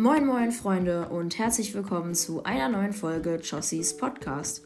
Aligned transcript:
Moin 0.00 0.24
moin 0.24 0.50
Freunde 0.50 1.08
und 1.10 1.38
herzlich 1.38 1.74
willkommen 1.74 2.14
zu 2.14 2.42
einer 2.42 2.70
neuen 2.70 2.94
Folge 2.94 3.34
Jossies 3.34 3.98
Podcast. 3.98 4.62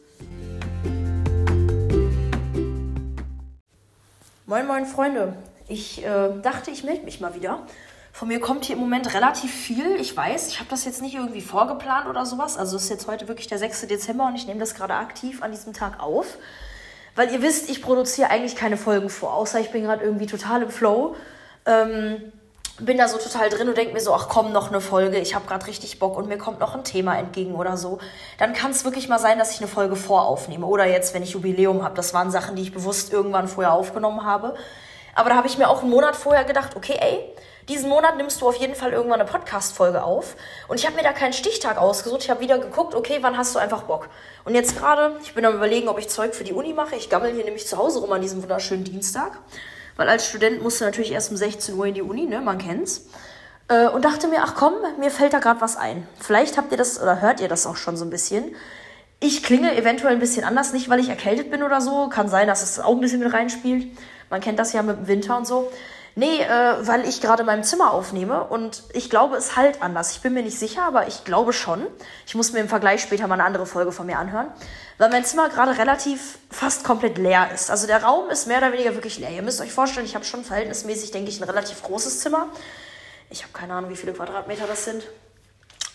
Moin 4.45 4.65
moin 4.65 4.85
Freunde, 4.85 5.35
ich 5.67 6.05
äh, 6.05 6.29
dachte, 6.41 6.71
ich 6.71 6.85
melde 6.85 7.03
mich 7.03 7.19
mal 7.19 7.35
wieder. 7.35 7.65
Von 8.13 8.29
mir 8.29 8.39
kommt 8.39 8.63
hier 8.63 8.77
im 8.77 8.81
Moment 8.81 9.13
relativ 9.13 9.53
viel. 9.53 9.97
Ich 9.99 10.15
weiß, 10.15 10.47
ich 10.47 10.61
habe 10.61 10.69
das 10.69 10.85
jetzt 10.85 11.01
nicht 11.01 11.15
irgendwie 11.15 11.41
vorgeplant 11.41 12.07
oder 12.07 12.25
sowas. 12.25 12.55
Also 12.55 12.77
es 12.77 12.83
ist 12.83 12.89
jetzt 12.89 13.07
heute 13.07 13.27
wirklich 13.27 13.47
der 13.47 13.57
6. 13.57 13.87
Dezember 13.87 14.27
und 14.27 14.35
ich 14.35 14.47
nehme 14.47 14.61
das 14.61 14.73
gerade 14.73 14.93
aktiv 14.93 15.43
an 15.43 15.51
diesem 15.51 15.73
Tag 15.73 15.99
auf. 15.99 16.37
Weil 17.13 17.33
ihr 17.33 17.41
wisst, 17.41 17.69
ich 17.69 17.81
produziere 17.81 18.29
eigentlich 18.29 18.55
keine 18.55 18.77
Folgen 18.77 19.09
vor, 19.09 19.33
außer 19.33 19.59
ich 19.59 19.71
bin 19.71 19.83
gerade 19.83 20.01
irgendwie 20.01 20.27
total 20.27 20.61
im 20.61 20.69
Flow. 20.69 21.17
Ähm, 21.65 22.31
bin 22.79 22.97
da 22.97 23.07
so 23.07 23.17
total 23.17 23.49
drin 23.49 23.69
und 23.69 23.77
denke 23.77 23.93
mir 23.93 24.01
so, 24.01 24.13
ach 24.13 24.27
komm, 24.27 24.51
noch 24.51 24.69
eine 24.69 24.81
Folge, 24.81 25.17
ich 25.17 25.33
habe 25.33 25.47
gerade 25.47 25.65
richtig 25.67 25.97
Bock 25.99 26.17
und 26.17 26.27
mir 26.27 26.37
kommt 26.37 26.59
noch 26.59 26.75
ein 26.75 26.83
Thema 26.83 27.17
entgegen 27.17 27.55
oder 27.55 27.77
so, 27.77 27.99
dann 28.37 28.53
kann 28.53 28.71
es 28.71 28.83
wirklich 28.83 29.07
mal 29.07 29.19
sein, 29.19 29.39
dass 29.39 29.51
ich 29.51 29.59
eine 29.59 29.67
Folge 29.67 29.95
voraufnehme. 29.95 30.65
Oder 30.65 30.85
jetzt, 30.85 31.13
wenn 31.13 31.23
ich 31.23 31.31
Jubiläum 31.31 31.83
habe, 31.83 31.95
das 31.95 32.13
waren 32.13 32.31
Sachen, 32.31 32.55
die 32.55 32.63
ich 32.63 32.73
bewusst 32.73 33.13
irgendwann 33.13 33.47
vorher 33.47 33.73
aufgenommen 33.73 34.25
habe. 34.25 34.55
Aber 35.13 35.29
da 35.29 35.37
habe 35.37 35.47
ich 35.47 35.57
mir 35.57 35.69
auch 35.69 35.81
einen 35.81 35.89
Monat 35.89 36.17
vorher 36.17 36.43
gedacht, 36.43 36.75
okay, 36.75 36.97
ey, 36.99 37.33
diesen 37.69 37.89
Monat 37.89 38.17
nimmst 38.17 38.41
du 38.41 38.47
auf 38.47 38.57
jeden 38.57 38.75
Fall 38.75 38.91
irgendwann 38.91 39.21
eine 39.21 39.29
Podcast-Folge 39.29 40.03
auf. 40.03 40.35
Und 40.67 40.79
ich 40.79 40.85
habe 40.85 40.97
mir 40.97 41.03
da 41.03 41.13
keinen 41.13 41.33
Stichtag 41.33 41.77
ausgesucht. 41.77 42.23
Ich 42.23 42.29
habe 42.29 42.41
wieder 42.41 42.59
geguckt, 42.59 42.93
okay, 42.93 43.19
wann 43.21 43.37
hast 43.37 43.55
du 43.55 43.59
einfach 43.59 43.83
Bock? 43.83 44.09
Und 44.43 44.53
jetzt 44.53 44.77
gerade, 44.77 45.17
ich 45.23 45.33
bin 45.33 45.45
am 45.45 45.55
überlegen, 45.55 45.87
ob 45.87 45.97
ich 45.97 46.09
Zeug 46.09 46.35
für 46.35 46.43
die 46.43 46.53
Uni 46.53 46.73
mache. 46.73 46.95
Ich 46.95 47.09
gammel 47.09 47.33
hier 47.33 47.45
nämlich 47.45 47.65
zu 47.65 47.77
Hause 47.77 47.99
rum 47.99 48.11
an 48.11 48.21
diesem 48.21 48.43
wunderschönen 48.43 48.83
Dienstag. 48.83 49.39
Weil 49.95 50.09
als 50.09 50.27
Student 50.27 50.61
musst 50.61 50.81
du 50.81 50.85
natürlich 50.85 51.11
erst 51.11 51.31
um 51.31 51.37
16 51.37 51.75
Uhr 51.75 51.85
in 51.85 51.93
die 51.93 52.01
Uni, 52.01 52.25
ne? 52.25 52.41
Man 52.41 52.57
kennt's. 52.57 53.05
Äh, 53.67 53.87
und 53.87 54.05
dachte 54.05 54.27
mir, 54.27 54.43
ach 54.43 54.55
komm, 54.55 54.73
mir 54.99 55.09
fällt 55.09 55.33
da 55.33 55.39
gerade 55.39 55.61
was 55.61 55.77
ein. 55.77 56.07
Vielleicht 56.19 56.57
habt 56.57 56.71
ihr 56.71 56.77
das 56.77 57.01
oder 57.01 57.21
hört 57.21 57.39
ihr 57.39 57.47
das 57.47 57.65
auch 57.65 57.77
schon 57.77 57.97
so 57.97 58.05
ein 58.05 58.09
bisschen. 58.09 58.55
Ich 59.19 59.41
klinge 59.43 59.75
eventuell 59.75 60.13
ein 60.13 60.19
bisschen 60.19 60.43
anders, 60.43 60.73
nicht 60.73 60.89
weil 60.89 60.99
ich 60.99 61.09
erkältet 61.09 61.49
bin 61.49 61.63
oder 61.63 61.81
so. 61.81 62.09
Kann 62.09 62.27
sein, 62.27 62.47
dass 62.47 62.61
es 62.61 62.79
auch 62.79 62.91
ein 62.91 62.99
bisschen 62.99 63.21
mit 63.21 63.33
reinspielt. 63.33 63.87
Man 64.29 64.41
kennt 64.41 64.59
das 64.59 64.73
ja 64.73 64.83
mit 64.83 64.97
dem 64.97 65.07
Winter 65.07 65.37
und 65.37 65.47
so. 65.47 65.71
Nee, 66.17 66.41
äh, 66.41 66.87
weil 66.87 67.05
ich 67.07 67.19
gerade 67.19 67.41
in 67.41 67.45
meinem 67.45 67.63
Zimmer 67.63 67.91
aufnehme 67.91 68.45
und 68.45 68.83
ich 68.93 69.09
glaube, 69.09 69.35
es 69.35 69.57
halt 69.57 69.81
anders. 69.81 70.11
Ich 70.11 70.21
bin 70.21 70.33
mir 70.33 70.43
nicht 70.43 70.57
sicher, 70.57 70.83
aber 70.83 71.07
ich 71.07 71.25
glaube 71.25 71.51
schon. 71.51 71.85
Ich 72.25 72.35
muss 72.35 72.53
mir 72.53 72.59
im 72.59 72.69
Vergleich 72.69 73.01
später 73.01 73.27
mal 73.27 73.35
eine 73.35 73.43
andere 73.43 73.65
Folge 73.65 73.91
von 73.91 74.05
mir 74.05 74.17
anhören 74.17 74.47
weil 74.97 75.09
mein 75.09 75.25
Zimmer 75.25 75.49
gerade 75.49 75.77
relativ 75.77 76.37
fast 76.49 76.83
komplett 76.83 77.17
leer 77.17 77.49
ist. 77.53 77.69
Also 77.69 77.87
der 77.87 78.03
Raum 78.03 78.29
ist 78.29 78.47
mehr 78.47 78.59
oder 78.59 78.71
weniger 78.71 78.93
wirklich 78.93 79.19
leer. 79.19 79.31
Ihr 79.31 79.41
müsst 79.41 79.61
euch 79.61 79.73
vorstellen, 79.73 80.05
ich 80.05 80.15
habe 80.15 80.25
schon 80.25 80.43
verhältnismäßig, 80.43 81.11
denke 81.11 81.29
ich, 81.29 81.39
ein 81.39 81.43
relativ 81.43 81.83
großes 81.83 82.21
Zimmer. 82.21 82.47
Ich 83.29 83.43
habe 83.43 83.53
keine 83.53 83.73
Ahnung, 83.73 83.89
wie 83.89 83.95
viele 83.95 84.13
Quadratmeter 84.13 84.67
das 84.67 84.85
sind. 84.85 85.03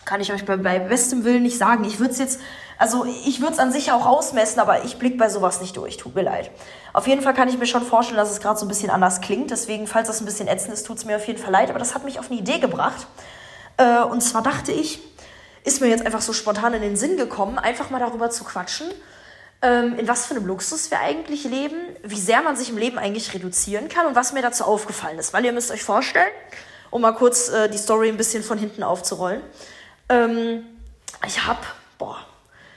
Kann 0.05 0.19
ich 0.19 0.33
euch 0.33 0.45
bei, 0.45 0.57
bei 0.57 0.79
bestem 0.79 1.23
Willen 1.23 1.43
nicht 1.43 1.57
sagen. 1.57 1.83
Ich 1.83 1.99
würde 1.99 2.11
es 2.11 2.19
jetzt, 2.19 2.39
also 2.77 3.05
ich 3.05 3.39
würde 3.39 3.53
es 3.53 3.59
an 3.59 3.71
sich 3.71 3.91
auch 3.91 4.05
ausmessen, 4.05 4.59
aber 4.59 4.83
ich 4.83 4.97
blicke 4.97 5.17
bei 5.17 5.29
sowas 5.29 5.61
nicht 5.61 5.77
durch. 5.77 5.97
Tut 5.97 6.15
mir 6.15 6.23
leid. 6.23 6.49
Auf 6.93 7.07
jeden 7.07 7.21
Fall 7.21 7.33
kann 7.33 7.47
ich 7.47 7.57
mir 7.57 7.67
schon 7.67 7.83
vorstellen, 7.83 8.17
dass 8.17 8.31
es 8.31 8.39
gerade 8.39 8.59
so 8.59 8.65
ein 8.65 8.67
bisschen 8.67 8.89
anders 8.89 9.21
klingt. 9.21 9.51
Deswegen, 9.51 9.85
falls 9.87 10.07
das 10.07 10.19
ein 10.19 10.25
bisschen 10.25 10.47
ätzend 10.47 10.73
ist, 10.73 10.87
tut 10.87 10.97
es 10.97 11.05
mir 11.05 11.15
auf 11.15 11.27
jeden 11.27 11.39
Fall 11.39 11.51
leid. 11.51 11.69
Aber 11.69 11.79
das 11.79 11.93
hat 11.93 12.03
mich 12.03 12.19
auf 12.19 12.31
eine 12.31 12.39
Idee 12.39 12.59
gebracht. 12.59 13.05
Äh, 13.77 14.01
und 14.03 14.21
zwar 14.21 14.41
dachte 14.41 14.71
ich, 14.71 14.99
ist 15.63 15.81
mir 15.81 15.87
jetzt 15.87 16.05
einfach 16.05 16.21
so 16.21 16.33
spontan 16.33 16.73
in 16.73 16.81
den 16.81 16.97
Sinn 16.97 17.17
gekommen, 17.17 17.59
einfach 17.59 17.89
mal 17.89 17.99
darüber 17.99 18.29
zu 18.31 18.43
quatschen, 18.43 18.87
ähm, 19.61 19.97
in 19.99 20.07
was 20.07 20.25
für 20.25 20.35
einem 20.35 20.47
Luxus 20.47 20.89
wir 20.89 20.99
eigentlich 20.99 21.43
leben, 21.43 21.77
wie 22.03 22.19
sehr 22.19 22.41
man 22.41 22.55
sich 22.55 22.69
im 22.69 22.77
Leben 22.77 22.97
eigentlich 22.97 23.33
reduzieren 23.33 23.87
kann 23.87 24.07
und 24.07 24.15
was 24.15 24.33
mir 24.33 24.41
dazu 24.41 24.63
aufgefallen 24.63 25.19
ist. 25.19 25.33
Weil 25.33 25.45
ihr 25.45 25.51
müsst 25.51 25.71
euch 25.71 25.83
vorstellen, 25.83 26.31
um 26.89 27.01
mal 27.01 27.11
kurz 27.11 27.49
äh, 27.49 27.69
die 27.69 27.77
Story 27.77 28.09
ein 28.09 28.17
bisschen 28.17 28.43
von 28.43 28.57
hinten 28.57 28.81
aufzurollen. 28.83 29.41
Ähm, 30.11 30.65
ich 31.25 31.47
habe, 31.47 31.59
boah, 31.97 32.17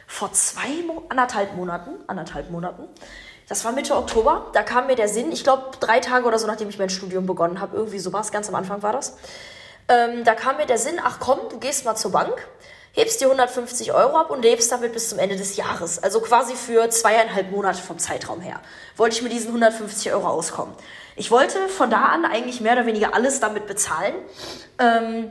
vor 0.07 0.33
zwei, 0.33 0.69
anderthalb 1.09 1.57
Monaten, 1.57 1.91
anderthalb 2.07 2.51
Monaten, 2.51 2.85
das 3.49 3.65
war 3.65 3.73
Mitte 3.73 3.97
Oktober, 3.97 4.47
da 4.53 4.63
kam 4.63 4.87
mir 4.87 4.95
der 4.95 5.09
Sinn, 5.09 5.33
ich 5.33 5.43
glaube 5.43 5.65
drei 5.81 6.01
Tage 6.01 6.27
oder 6.27 6.39
so, 6.39 6.47
nachdem 6.47 6.69
ich 6.69 6.79
mein 6.79 6.91
Studium 6.91 7.27
begonnen 7.27 7.61
habe, 7.61 7.77
irgendwie 7.77 7.99
sowas, 7.99 8.31
ganz 8.31 8.49
am 8.49 8.55
Anfang 8.55 8.83
war 8.83 8.93
das. 8.93 9.17
Ähm, 9.89 10.25
da 10.25 10.35
kam 10.35 10.57
mir 10.57 10.67
der 10.67 10.79
Sinn, 10.79 11.01
ach 11.03 11.19
komm, 11.19 11.41
du 11.51 11.59
gehst 11.59 11.85
mal 11.85 11.97
zur 11.97 12.13
Bank, 12.13 12.47
hebst 12.93 13.21
dir 13.21 13.27
150 13.27 13.93
Euro 13.93 14.17
ab 14.17 14.31
und 14.31 14.43
lebst 14.43 14.71
damit 14.71 14.93
bis 14.93 15.11
zum 15.11 15.19
Ende 15.19 15.37
des 15.37 15.57
Jahres. 15.57 16.03
Also 16.03 16.21
quasi 16.21 16.55
für 16.55 16.89
zweieinhalb 16.89 17.51
Monate 17.51 17.83
vom 17.83 17.99
Zeitraum 17.99 18.41
her. 18.41 18.61
Wollte 18.97 19.17
ich 19.17 19.23
mit 19.23 19.33
diesen 19.33 19.49
150 19.49 20.13
Euro 20.13 20.29
auskommen. 20.29 20.75
Ich 21.17 21.31
wollte 21.31 21.69
von 21.69 21.91
da 21.91 22.07
an 22.07 22.25
eigentlich 22.25 22.61
mehr 22.61 22.75
oder 22.75 22.87
weniger 22.87 23.15
alles 23.15 23.41
damit 23.41 23.67
bezahlen. 23.67 24.15
Ähm, 24.79 25.31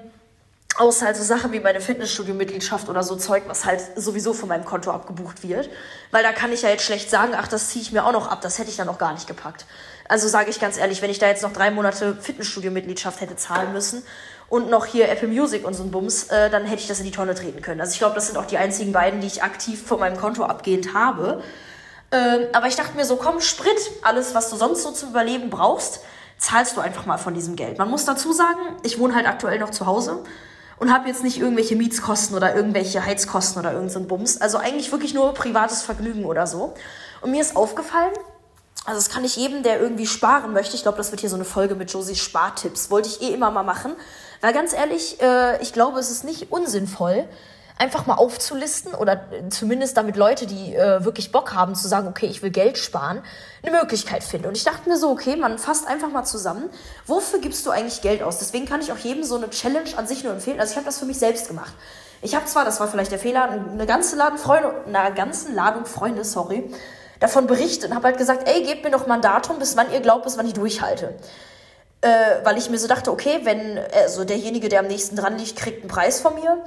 außer 0.77 1.05
halt 1.05 1.15
so 1.15 1.23
Sachen 1.23 1.51
wie 1.51 1.59
meine 1.59 1.81
Fitnessstudio-Mitgliedschaft 1.81 2.89
oder 2.89 3.03
so 3.03 3.15
Zeug, 3.15 3.43
was 3.47 3.65
halt 3.65 3.81
sowieso 3.95 4.33
von 4.33 4.49
meinem 4.49 4.65
Konto 4.65 4.91
abgebucht 4.91 5.43
wird. 5.43 5.69
Weil 6.11 6.23
da 6.23 6.31
kann 6.31 6.51
ich 6.51 6.63
ja 6.63 6.69
jetzt 6.69 6.83
schlecht 6.83 7.09
sagen, 7.09 7.33
ach, 7.37 7.47
das 7.47 7.69
ziehe 7.69 7.83
ich 7.83 7.91
mir 7.91 8.05
auch 8.05 8.11
noch 8.11 8.27
ab, 8.27 8.41
das 8.41 8.57
hätte 8.57 8.69
ich 8.69 8.77
dann 8.77 8.87
noch 8.87 8.97
gar 8.97 9.13
nicht 9.13 9.27
gepackt. 9.27 9.65
Also 10.09 10.27
sage 10.27 10.49
ich 10.49 10.59
ganz 10.59 10.77
ehrlich, 10.77 11.01
wenn 11.01 11.09
ich 11.09 11.19
da 11.19 11.27
jetzt 11.27 11.43
noch 11.43 11.53
drei 11.53 11.71
Monate 11.71 12.15
Fitnessstudio-Mitgliedschaft 12.19 13.21
hätte 13.21 13.35
zahlen 13.35 13.71
müssen 13.71 14.03
und 14.49 14.69
noch 14.69 14.85
hier 14.85 15.09
Apple 15.09 15.27
Music 15.27 15.65
und 15.65 15.73
so 15.73 15.83
ein 15.83 15.91
Bums, 15.91 16.25
äh, 16.25 16.49
dann 16.49 16.65
hätte 16.65 16.81
ich 16.81 16.87
das 16.87 16.99
in 16.99 17.05
die 17.05 17.11
Tonne 17.11 17.35
treten 17.35 17.61
können. 17.61 17.79
Also 17.79 17.93
ich 17.93 17.99
glaube, 17.99 18.15
das 18.15 18.27
sind 18.27 18.37
auch 18.37 18.45
die 18.45 18.57
einzigen 18.57 18.91
beiden, 18.91 19.21
die 19.21 19.27
ich 19.27 19.43
aktiv 19.43 19.81
von 19.85 19.99
meinem 19.99 20.17
Konto 20.17 20.43
abgehend 20.43 20.93
habe. 20.93 21.41
Ähm, 22.11 22.47
aber 22.51 22.67
ich 22.67 22.75
dachte 22.75 22.95
mir 22.95 23.05
so, 23.05 23.15
komm, 23.15 23.41
Sprit, 23.41 23.69
alles, 24.01 24.35
was 24.35 24.49
du 24.49 24.55
sonst 24.55 24.83
so 24.83 24.91
zum 24.91 25.09
Überleben 25.09 25.49
brauchst, 25.49 26.01
zahlst 26.37 26.75
du 26.75 26.81
einfach 26.81 27.05
mal 27.05 27.17
von 27.17 27.33
diesem 27.33 27.55
Geld. 27.55 27.77
Man 27.77 27.89
muss 27.89 28.05
dazu 28.05 28.33
sagen, 28.33 28.59
ich 28.83 28.99
wohne 28.99 29.15
halt 29.15 29.27
aktuell 29.27 29.59
noch 29.59 29.71
zu 29.71 29.85
Hause 29.85 30.23
und 30.83 30.91
habe 30.91 31.07
jetzt 31.07 31.23
nicht 31.23 31.39
irgendwelche 31.39 31.77
Mietskosten 31.77 32.35
oder 32.35 32.53
irgendwelche 32.53 33.05
Heizkosten 33.05 33.57
oder 33.57 33.71
irgendeinen 33.71 34.03
so 34.03 34.07
Bums. 34.09 34.41
Also 34.41 34.57
eigentlich 34.57 34.91
wirklich 34.91 35.13
nur 35.13 35.33
privates 35.33 35.81
Vergnügen 35.81 36.25
oder 36.25 36.45
so. 36.45 36.73
Und 37.21 37.31
mir 37.31 37.39
ist 37.39 37.55
aufgefallen, 37.55 38.11
also 38.83 38.99
das 38.99 39.09
kann 39.09 39.23
ich 39.23 39.37
jedem, 39.37 39.63
der 39.63 39.79
irgendwie 39.79 40.05
sparen 40.05 40.51
möchte. 40.51 40.75
Ich 40.75 40.81
glaube, 40.81 40.97
das 40.97 41.11
wird 41.11 41.21
hier 41.21 41.29
so 41.29 41.37
eine 41.37 41.45
Folge 41.45 41.75
mit 41.75 41.89
Josie 41.89 42.17
Spartipps. 42.17 42.91
Wollte 42.91 43.07
ich 43.07 43.21
eh 43.21 43.33
immer 43.33 43.49
mal 43.49 43.63
machen. 43.63 43.93
Weil 44.41 44.51
ganz 44.51 44.73
ehrlich, 44.73 45.21
äh, 45.21 45.61
ich 45.61 45.71
glaube, 45.71 45.99
es 45.99 46.11
ist 46.11 46.25
nicht 46.25 46.51
unsinnvoll, 46.51 47.29
einfach 47.77 48.05
mal 48.05 48.15
aufzulisten 48.15 48.93
oder 48.93 49.21
zumindest 49.49 49.97
damit 49.97 50.15
Leute, 50.15 50.45
die 50.45 50.75
äh, 50.75 51.03
wirklich 51.03 51.31
Bock 51.31 51.53
haben 51.53 51.75
zu 51.75 51.87
sagen, 51.87 52.07
okay, 52.07 52.27
ich 52.27 52.41
will 52.41 52.51
Geld 52.51 52.77
sparen, 52.77 53.21
eine 53.63 53.75
Möglichkeit 53.75 54.23
finden. 54.23 54.47
Und 54.47 54.57
ich 54.57 54.63
dachte 54.63 54.87
mir 54.87 54.97
so, 54.97 55.09
okay, 55.09 55.35
man 55.35 55.57
fasst 55.57 55.87
einfach 55.87 56.09
mal 56.09 56.23
zusammen, 56.23 56.69
wofür 57.05 57.39
gibst 57.39 57.65
du 57.65 57.71
eigentlich 57.71 58.01
Geld 58.01 58.21
aus? 58.21 58.37
Deswegen 58.39 58.65
kann 58.65 58.81
ich 58.81 58.91
auch 58.91 58.97
jedem 58.97 59.23
so 59.23 59.35
eine 59.35 59.49
Challenge 59.49 59.89
an 59.97 60.07
sich 60.07 60.23
nur 60.23 60.33
empfehlen. 60.33 60.59
Also 60.59 60.71
ich 60.71 60.77
habe 60.77 60.85
das 60.85 60.99
für 60.99 61.05
mich 61.05 61.17
selbst 61.17 61.47
gemacht. 61.47 61.73
Ich 62.21 62.35
habe 62.35 62.45
zwar, 62.45 62.63
das 62.63 62.79
war 62.79 62.87
vielleicht 62.87 63.11
der 63.11 63.19
Fehler, 63.19 63.49
eine 63.49 63.85
ganze 63.85 64.15
Ladung 64.15 64.37
Freunde, 64.37 64.73
einer 64.87 65.11
ganzen 65.11 65.55
Ladung 65.55 65.85
Freunde, 65.85 66.23
sorry, 66.23 66.71
davon 67.19 67.47
berichtet 67.47 67.89
und 67.89 67.95
habe 67.95 68.07
halt 68.07 68.17
gesagt, 68.17 68.47
ey, 68.47 68.63
gebt 68.63 68.83
mir 68.83 68.91
doch 68.91 69.07
mal 69.07 69.15
ein 69.15 69.21
Datum, 69.21 69.59
bis 69.59 69.75
wann 69.75 69.91
ihr 69.91 69.99
glaubt, 69.99 70.23
bis 70.23 70.37
wann 70.37 70.45
ich 70.45 70.53
durchhalte. 70.53 71.15
Äh, 72.03 72.43
weil 72.43 72.57
ich 72.57 72.69
mir 72.69 72.77
so 72.77 72.87
dachte, 72.89 73.13
okay, 73.13 73.39
wenn 73.43 73.79
also 73.93 74.25
derjenige, 74.25 74.67
der 74.67 74.81
am 74.81 74.87
nächsten 74.87 75.15
dran 75.15 75.37
liegt, 75.37 75.55
kriegt 75.55 75.79
einen 75.79 75.87
Preis 75.87 76.19
von 76.19 76.35
mir. 76.35 76.61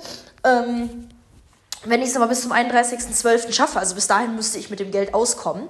Ähm, 0.44 1.10
wenn 1.84 2.00
ich 2.00 2.08
es 2.08 2.16
aber 2.16 2.28
bis 2.28 2.40
zum 2.40 2.52
31.12. 2.52 3.52
schaffe, 3.52 3.78
also 3.78 3.94
bis 3.94 4.06
dahin 4.06 4.34
müsste 4.34 4.58
ich 4.58 4.70
mit 4.70 4.80
dem 4.80 4.90
Geld 4.90 5.12
auskommen, 5.12 5.68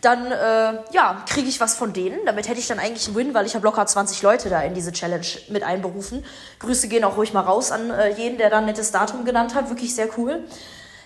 dann 0.00 0.32
äh, 0.32 0.80
ja, 0.90 1.22
kriege 1.28 1.48
ich 1.48 1.60
was 1.60 1.76
von 1.76 1.92
denen. 1.92 2.18
Damit 2.26 2.48
hätte 2.48 2.58
ich 2.58 2.66
dann 2.66 2.80
eigentlich 2.80 3.06
einen 3.06 3.14
Win, 3.14 3.34
weil 3.34 3.46
ich 3.46 3.54
habe 3.54 3.64
locker 3.64 3.86
20 3.86 4.20
Leute 4.22 4.50
da 4.50 4.60
in 4.62 4.74
diese 4.74 4.90
Challenge 4.90 5.26
mit 5.48 5.62
einberufen. 5.62 6.24
Grüße 6.58 6.88
gehen 6.88 7.04
auch 7.04 7.16
ruhig 7.16 7.32
mal 7.32 7.42
raus 7.42 7.70
an 7.70 7.90
äh, 7.90 8.08
jeden, 8.16 8.36
der 8.36 8.50
da 8.50 8.58
ein 8.58 8.66
nettes 8.66 8.90
Datum 8.90 9.24
genannt 9.24 9.54
hat. 9.54 9.68
Wirklich 9.70 9.94
sehr 9.94 10.08
cool. 10.18 10.44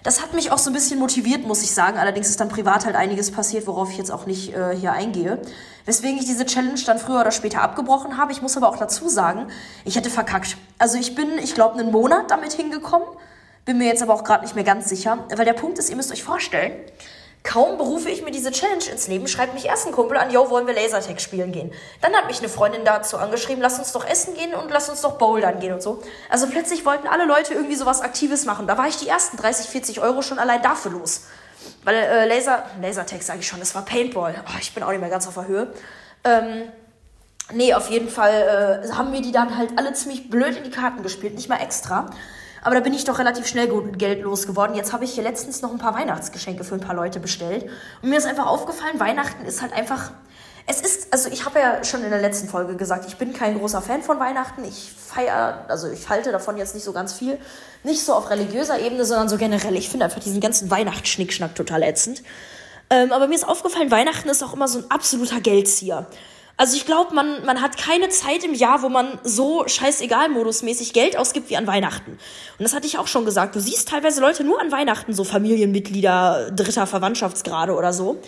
Das 0.03 0.23
hat 0.23 0.33
mich 0.33 0.51
auch 0.53 0.59
so 0.59 0.71
ein 0.71 0.73
bisschen 0.73 0.99
motiviert, 0.99 1.47
muss 1.47 1.63
ich 1.63 1.73
sagen. 1.73 1.99
Allerdings 1.99 2.29
ist 2.29 2.41
dann 2.41 2.49
privat 2.49 2.87
halt 2.87 2.95
einiges 2.95 3.31
passiert, 3.31 3.67
worauf 3.67 3.91
ich 3.91 3.99
jetzt 3.99 4.11
auch 4.11 4.27
nicht 4.27 4.55
äh, 4.55 4.77
hier 4.77 4.93
eingehe. 4.93 5.41
Weswegen 5.87 6.19
ich 6.19 6.25
diese 6.25 6.47
Challenge 6.47 6.81
dann 6.87 6.99
früher 6.99 7.21
oder 7.21 7.31
später 7.31 7.63
abgebrochen 7.63 8.17
habe. 8.17 8.31
Ich 8.33 8.41
muss 8.41 8.57
aber 8.57 8.69
auch 8.69 8.77
dazu 8.77 9.09
sagen, 9.09 9.49
ich 9.85 9.97
hätte 9.97 10.11
verkackt. 10.11 10.57
Also 10.79 10.99
ich 10.99 11.15
bin, 11.15 11.39
ich 11.43 11.55
glaube, 11.55 11.79
einen 11.79 11.91
Monat 11.91 12.31
damit 12.31 12.53
hingekommen. 12.53 13.09
Bin 13.65 13.79
mir 13.79 13.87
jetzt 13.87 14.03
aber 14.03 14.15
auch 14.15 14.25
gerade 14.25 14.45
nicht 14.45 14.55
mehr 14.55 14.65
ganz 14.65 14.89
sicher. 14.89 15.19
Weil 15.35 15.45
der 15.45 15.53
Punkt 15.53 15.79
ist, 15.79 15.91
ihr 15.91 15.97
müsst 15.97 16.13
euch 16.13 16.23
vorstellen, 16.23 16.73
Kaum 17.45 17.79
berufe 17.79 18.11
ich 18.11 18.23
mir 18.23 18.31
diese 18.31 18.51
Challenge 18.51 18.85
ins 18.91 19.09
Leben, 19.09 19.27
schreibt 19.27 19.55
mich 19.55 19.67
erst 19.67 19.87
ein 19.87 19.93
Kumpel 19.93 20.19
an, 20.19 20.31
yo, 20.31 20.51
wollen 20.51 20.67
wir 20.67 20.75
Lasertag 20.75 21.21
spielen 21.21 21.53
gehen. 21.53 21.73
Dann 22.03 22.13
hat 22.15 22.27
mich 22.27 22.41
eine 22.41 22.49
Freundin 22.49 22.85
dazu 22.85 23.17
angeschrieben, 23.17 23.63
lass 23.63 23.79
uns 23.79 23.93
doch 23.93 24.07
essen 24.07 24.35
gehen 24.35 24.55
und 24.55 24.71
lass 24.71 24.89
uns 24.89 25.01
doch 25.01 25.19
bouldern 25.19 25.61
gehen 25.61 25.73
und 25.73 25.83
so. 25.83 26.03
Also 26.29 26.47
plötzlich 26.49 26.85
wollten 26.85 27.07
alle 27.07 27.25
Leute 27.25 27.55
irgendwie 27.55 27.77
sowas 27.77 28.01
Aktives 28.01 28.45
machen. 28.45 28.67
Da 28.67 28.77
war 28.77 28.89
ich 28.89 28.97
die 28.97 29.09
ersten 29.09 29.37
30, 29.37 29.67
40 29.67 30.01
Euro 30.01 30.21
schon 30.23 30.39
allein 30.39 30.63
dafür 30.63 30.93
los. 30.93 31.23
Weil 31.85 31.95
äh, 31.95 32.27
Laser, 32.27 32.65
Lasertag 32.83 33.23
sage 33.23 33.41
ich 33.41 33.49
schon, 33.49 33.61
das 33.61 33.75
war 33.75 33.85
Paintball. 33.85 34.35
Oh, 34.47 34.59
ich 34.61 34.75
bin 34.75 34.83
auch 34.83 34.91
nicht 34.91 35.01
mehr 35.01 35.11
ganz 35.11 35.27
auf 35.27 35.35
der 35.35 35.47
Höhe. 35.47 35.73
Ähm, 36.25 36.71
nee, 37.53 37.73
auf 37.73 37.89
jeden 37.89 38.09
Fall 38.09 38.85
äh, 38.85 38.93
haben 38.93 39.13
wir 39.13 39.23
die 39.23 39.33
dann 39.33 39.57
halt 39.57 39.71
alle 39.77 39.93
ziemlich 39.95 40.29
blöd 40.29 40.57
in 40.57 40.65
die 40.65 40.71
Karten 40.71 41.03
gespielt, 41.03 41.35
nicht 41.35 41.49
mal 41.49 41.61
extra. 41.61 42.11
Aber 42.63 42.75
da 42.75 42.81
bin 42.81 42.93
ich 42.95 43.05
doch 43.05 43.19
relativ 43.19 43.47
schnell 43.47 43.69
Geld 43.97 44.23
losgeworden. 44.23 44.77
Jetzt 44.77 44.93
habe 44.93 45.05
ich 45.05 45.13
hier 45.13 45.23
letztens 45.23 45.63
noch 45.63 45.71
ein 45.71 45.79
paar 45.79 45.95
Weihnachtsgeschenke 45.95 46.65
für 46.65 46.75
ein 46.75 46.81
paar 46.81 46.95
Leute 46.95 47.21
bestellt. 47.21 47.69
Und 48.03 48.11
mir 48.11 48.19
ist 48.19 48.27
einfach 48.27 48.47
aufgefallen, 48.47 48.99
Weihnachten 48.99 49.45
ist 49.45 49.63
halt 49.63 49.73
einfach. 49.73 50.11
es 50.67 50.81
ist, 50.81 51.13
also 51.13 51.29
ich 51.31 51.45
habe 51.45 51.59
ja 51.59 51.85
schon 51.85 52.03
in 52.03 52.11
der 52.11 52.21
letzten 52.21 52.49
Folge 52.49 52.77
gesagt, 52.77 53.07
ich 53.07 53.17
bin 53.17 53.33
kein 53.33 53.59
großer 53.59 53.83
Fan 53.83 54.03
von 54.03 54.21
Weihnachten. 54.21 54.65
Ich 54.65 54.91
feiere, 54.93 55.65
also 55.69 55.91
ich 55.91 56.09
halte 56.09 56.33
davon 56.33 56.57
jetzt 56.57 56.75
nicht 56.75 56.85
so 56.85 56.93
ganz 56.93 57.13
viel. 57.13 57.39
Nicht 57.85 58.05
so 58.05 58.13
auf 58.15 58.31
religiöser 58.31 58.79
Ebene, 58.81 59.05
sondern 59.05 59.29
so 59.29 59.37
generell. 59.37 59.77
Ich 59.77 59.89
finde 59.89 60.07
einfach 60.07 60.21
diesen 60.21 60.41
ganzen 60.41 60.71
Weihnachtsschnickschnack 60.71 61.55
total 61.55 61.83
ätzend. 61.83 62.23
Ähm, 62.91 63.13
aber 63.13 63.29
mir 63.29 63.35
ist 63.35 63.47
aufgefallen, 63.47 63.91
Weihnachten 63.91 64.29
ist 64.29 64.43
auch 64.43 64.55
immer 64.55 64.67
so 64.69 64.79
ein 64.79 64.91
absoluter 64.91 65.41
Geldzieher. 65.41 66.07
Also 66.61 66.77
ich 66.77 66.87
glaube, 66.87 67.15
man, 67.15 67.45
man 67.45 67.63
hat 67.63 67.79
keine 67.79 68.09
Zeit 68.09 68.43
im 68.43 68.53
Jahr, 68.53 68.83
wo 68.83 68.89
man 68.89 69.21
so 69.23 69.65
scheißegal-modusmäßig 69.65 70.93
Geld 70.93 71.17
ausgibt 71.17 71.51
wie 71.51 71.57
an 71.57 71.69
Weihnachten. 71.69 72.11
Und 72.11 72.65
das 72.65 72.75
hatte 72.75 72.89
ich 72.89 72.99
auch 72.99 73.07
schon 73.07 73.25
gesagt. 73.25 73.55
Du 73.55 73.61
siehst 73.61 73.89
teilweise 73.89 74.21
Leute 74.21 74.43
nur 74.43 74.61
an 74.61 74.73
Weihnachten, 74.73 75.15
so 75.15 75.23
Familienmitglieder 75.23 76.51
dritter 76.51 76.89
Verwandtschaftsgrade 76.89 77.75
oder 77.75 77.93
so. 77.93 78.21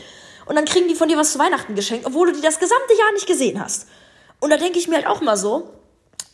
Und 0.46 0.54
dann 0.54 0.64
kriegen 0.64 0.86
die 0.86 0.94
von 0.94 1.08
dir 1.08 1.16
was 1.16 1.32
zu 1.32 1.40
Weihnachten 1.40 1.74
geschenkt, 1.74 2.06
obwohl 2.06 2.28
du 2.28 2.36
die 2.36 2.40
das 2.40 2.60
gesamte 2.60 2.96
Jahr 2.96 3.12
nicht 3.14 3.26
gesehen 3.26 3.60
hast. 3.60 3.88
Und 4.38 4.50
da 4.50 4.56
denke 4.56 4.78
ich 4.78 4.86
mir 4.86 4.94
halt 4.94 5.08
auch 5.08 5.20
mal 5.22 5.36
so, 5.36 5.68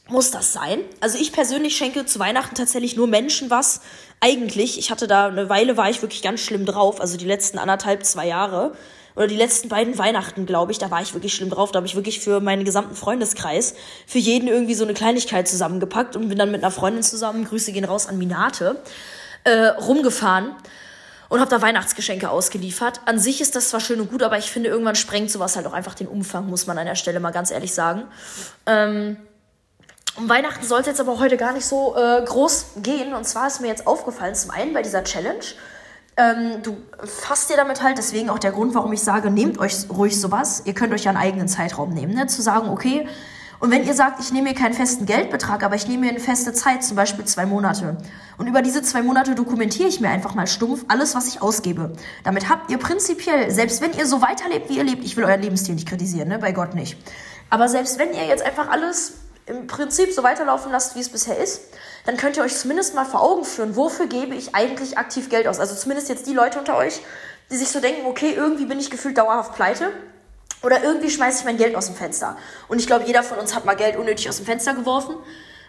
muss 0.09 0.31
das 0.31 0.53
sein? 0.53 0.81
Also 1.01 1.17
ich 1.19 1.33
persönlich 1.33 1.79
schenke 1.79 2.05
zu 2.05 2.19
Weihnachten 2.19 2.55
tatsächlich 2.55 2.95
nur 2.95 3.07
Menschen 3.07 3.49
was. 3.49 3.81
Eigentlich, 4.21 4.79
ich 4.79 4.91
hatte 4.91 5.07
da 5.07 5.29
eine 5.29 5.49
Weile, 5.49 5.79
war 5.79 5.89
ich 5.89 6.03
wirklich 6.03 6.23
ganz 6.23 6.41
schlimm 6.41 6.67
drauf, 6.67 7.01
also 7.01 7.17
die 7.17 7.25
letzten 7.25 7.57
anderthalb, 7.59 8.05
zwei 8.05 8.27
Jahre. 8.27 8.73
Oder 9.17 9.27
die 9.27 9.37
letzten 9.37 9.69
beiden 9.69 9.99
Weihnachten, 9.99 10.45
glaube 10.45 10.73
ich, 10.73 10.79
da 10.79 10.91
war 10.91 11.01
ich 11.01 11.15
wirklich 11.15 11.35
schlimm 11.35 11.51
drauf. 11.51 11.73
Da 11.73 11.79
habe 11.79 11.87
ich 11.87 11.97
wirklich 11.97 12.21
für 12.21 12.41
meinen 12.41 12.65
gesamten 12.65 12.95
Freundeskreis, 12.95 13.75
für 14.07 14.19
jeden 14.19 14.47
irgendwie 14.47 14.75
so 14.75 14.85
eine 14.85 14.95
Kleinigkeit 14.95 15.49
zusammengepackt 15.49 16.17
und 16.17 16.29
bin 16.29 16.39
dann 16.39 16.51
mit 16.51 16.63
einer 16.63 16.71
Freundin 16.71 17.03
zusammen, 17.03 17.45
Grüße 17.45 17.73
gehen 17.73 17.85
raus 17.85 18.07
an 18.07 18.19
Minate, 18.19 18.81
äh, 19.45 19.69
rumgefahren 19.69 20.55
und 21.29 21.41
habe 21.41 21.51
da 21.51 21.63
Weihnachtsgeschenke 21.63 22.31
ausgeliefert. 22.31 23.01
An 23.07 23.19
sich 23.19 23.41
ist 23.41 23.57
das 23.57 23.71
zwar 23.71 23.81
schön 23.81 24.01
und 24.01 24.11
gut, 24.11 24.23
aber 24.23 24.39
ich 24.39 24.51
finde, 24.51 24.69
irgendwann 24.69 24.97
sprengt 24.97 25.31
sowas 25.31 25.57
halt 25.57 25.67
auch 25.67 25.73
einfach 25.73 25.95
den 25.95 26.09
Umfang, 26.09 26.47
muss 26.47 26.67
man 26.67 26.79
an 26.79 26.87
der 26.87 26.95
Stelle 26.95 27.19
mal 27.19 27.31
ganz 27.31 27.51
ehrlich 27.51 27.73
sagen. 27.73 28.05
Ähm, 28.67 29.17
um 30.17 30.29
Weihnachten 30.29 30.65
sollte 30.65 30.91
jetzt 30.91 31.01
aber 31.01 31.19
heute 31.19 31.37
gar 31.37 31.53
nicht 31.53 31.67
so 31.67 31.95
äh, 31.97 32.23
groß 32.25 32.67
gehen. 32.83 33.15
Und 33.15 33.25
zwar 33.25 33.49
ist 33.49 33.61
mir 33.61 33.69
jetzt 33.69 33.87
aufgefallen, 33.87 34.35
zum 34.35 34.51
einen 34.51 34.73
bei 34.73 34.83
dieser 34.83 35.05
Challenge, 35.05 35.45
ähm, 36.17 36.63
du 36.63 36.77
fasst 37.05 37.51
dir 37.51 37.57
damit 37.57 37.83
halt, 37.83 37.99
deswegen 37.99 38.31
auch 38.31 38.39
der 38.39 38.53
Grund, 38.53 38.75
warum 38.75 38.93
ich 38.93 39.03
sage, 39.03 39.31
nehmt 39.31 39.59
euch 39.59 39.89
ruhig 39.91 40.19
sowas. 40.19 40.63
Ihr 40.65 40.75
könnt 40.75 40.93
euch 40.93 41.05
ja 41.05 41.11
einen 41.11 41.21
eigenen 41.21 41.49
Zeitraum 41.49 41.93
nehmen, 41.93 42.15
ne? 42.15 42.27
zu 42.27 42.43
sagen, 42.43 42.69
okay, 42.69 43.07
und 43.59 43.71
wenn 43.71 43.87
ihr 43.87 43.95
sagt, 43.95 44.21
ich 44.21 44.33
nehme 44.33 44.51
mir 44.51 44.55
keinen 44.55 44.75
festen 44.75 45.07
Geldbetrag, 45.07 45.63
aber 45.63 45.77
ich 45.77 45.89
nehme 45.89 46.05
mir 46.05 46.11
eine 46.11 46.21
feste 46.21 46.53
Zeit, 46.53 46.85
zum 46.85 46.97
Beispiel 46.97 47.25
zwei 47.25 47.47
Monate. 47.47 47.97
Und 48.37 48.47
über 48.49 48.61
diese 48.61 48.83
zwei 48.83 49.03
Monate 49.03 49.35
dokumentiere 49.35 49.89
ich 49.89 49.99
mir 50.01 50.11
einfach 50.11 50.35
mal 50.35 50.47
stumpf 50.47 50.85
alles, 50.89 51.15
was 51.15 51.27
ich 51.27 51.41
ausgebe. 51.41 51.93
Damit 52.23 52.51
habt 52.51 52.71
ihr 52.71 52.77
prinzipiell, 52.79 53.51
selbst 53.51 53.81
wenn 53.81 53.95
ihr 53.95 54.07
so 54.07 54.21
weiterlebt, 54.21 54.69
wie 54.69 54.77
ihr 54.77 54.85
lebt, 54.85 55.05
ich 55.05 55.17
will 55.17 55.25
euren 55.25 55.41
Lebensstil 55.41 55.75
nicht 55.75 55.89
kritisieren, 55.89 56.29
ne? 56.29 56.39
bei 56.39 56.53
Gott 56.53 56.75
nicht. 56.75 56.99
Aber 57.49 57.69
selbst 57.69 57.99
wenn 57.99 58.13
ihr 58.13 58.27
jetzt 58.27 58.45
einfach 58.45 58.69
alles 58.69 59.15
im 59.47 59.67
Prinzip 59.67 60.13
so 60.13 60.23
weiterlaufen 60.23 60.71
lasst, 60.71 60.95
wie 60.97 61.01
es 61.01 61.09
bisher 61.09 61.39
ist, 61.39 61.63
dann 62.07 62.17
könnt 62.17 62.37
ihr 62.37 62.45
euch 62.45 62.57
zumindest 62.57 62.95
mal 62.95 63.05
vor 63.05 63.23
Augen 63.23 63.45
führen, 63.45 63.77
wofür 63.77 64.07
gebe 64.07 64.35
ich 64.35 64.55
eigentlich 64.55 64.97
aktiv 64.97 65.29
Geld 65.29 65.47
aus. 65.49 65.61
Also 65.61 65.75
zumindest 65.75 66.09
jetzt 66.09 66.27
die 66.27 66.33
Leute 66.35 66.59
unter 66.59 66.77
euch, 66.77 67.01
die 67.51 67.57
sich 67.57 67.69
so 67.69 67.81
denken, 67.81 68.07
okay, 68.07 68.33
irgendwie 68.35 68.65
bin 68.65 68.79
ich 68.79 68.91
gefühlt 68.91 69.19
dauerhaft 69.19 69.55
pleite 69.55 69.91
oder 70.63 70.83
irgendwie 70.83 71.11
schmeiße 71.11 71.41
ich 71.41 71.45
mein 71.45 71.59
Geld 71.59 71.77
aus 71.77 71.87
dem 71.87 71.97
Fenster. 71.97 72.37
Und 72.69 72.79
ich 72.79 72.87
glaube, 72.87 73.05
jeder 73.07 73.23
von 73.23 73.39
uns 73.39 73.55
hat 73.55 73.65
mal 73.65 73.77
Geld 73.77 73.97
unnötig 73.97 74.29
aus 74.29 74.37
dem 74.37 74.47
Fenster 74.47 74.75
geworfen. 74.75 75.17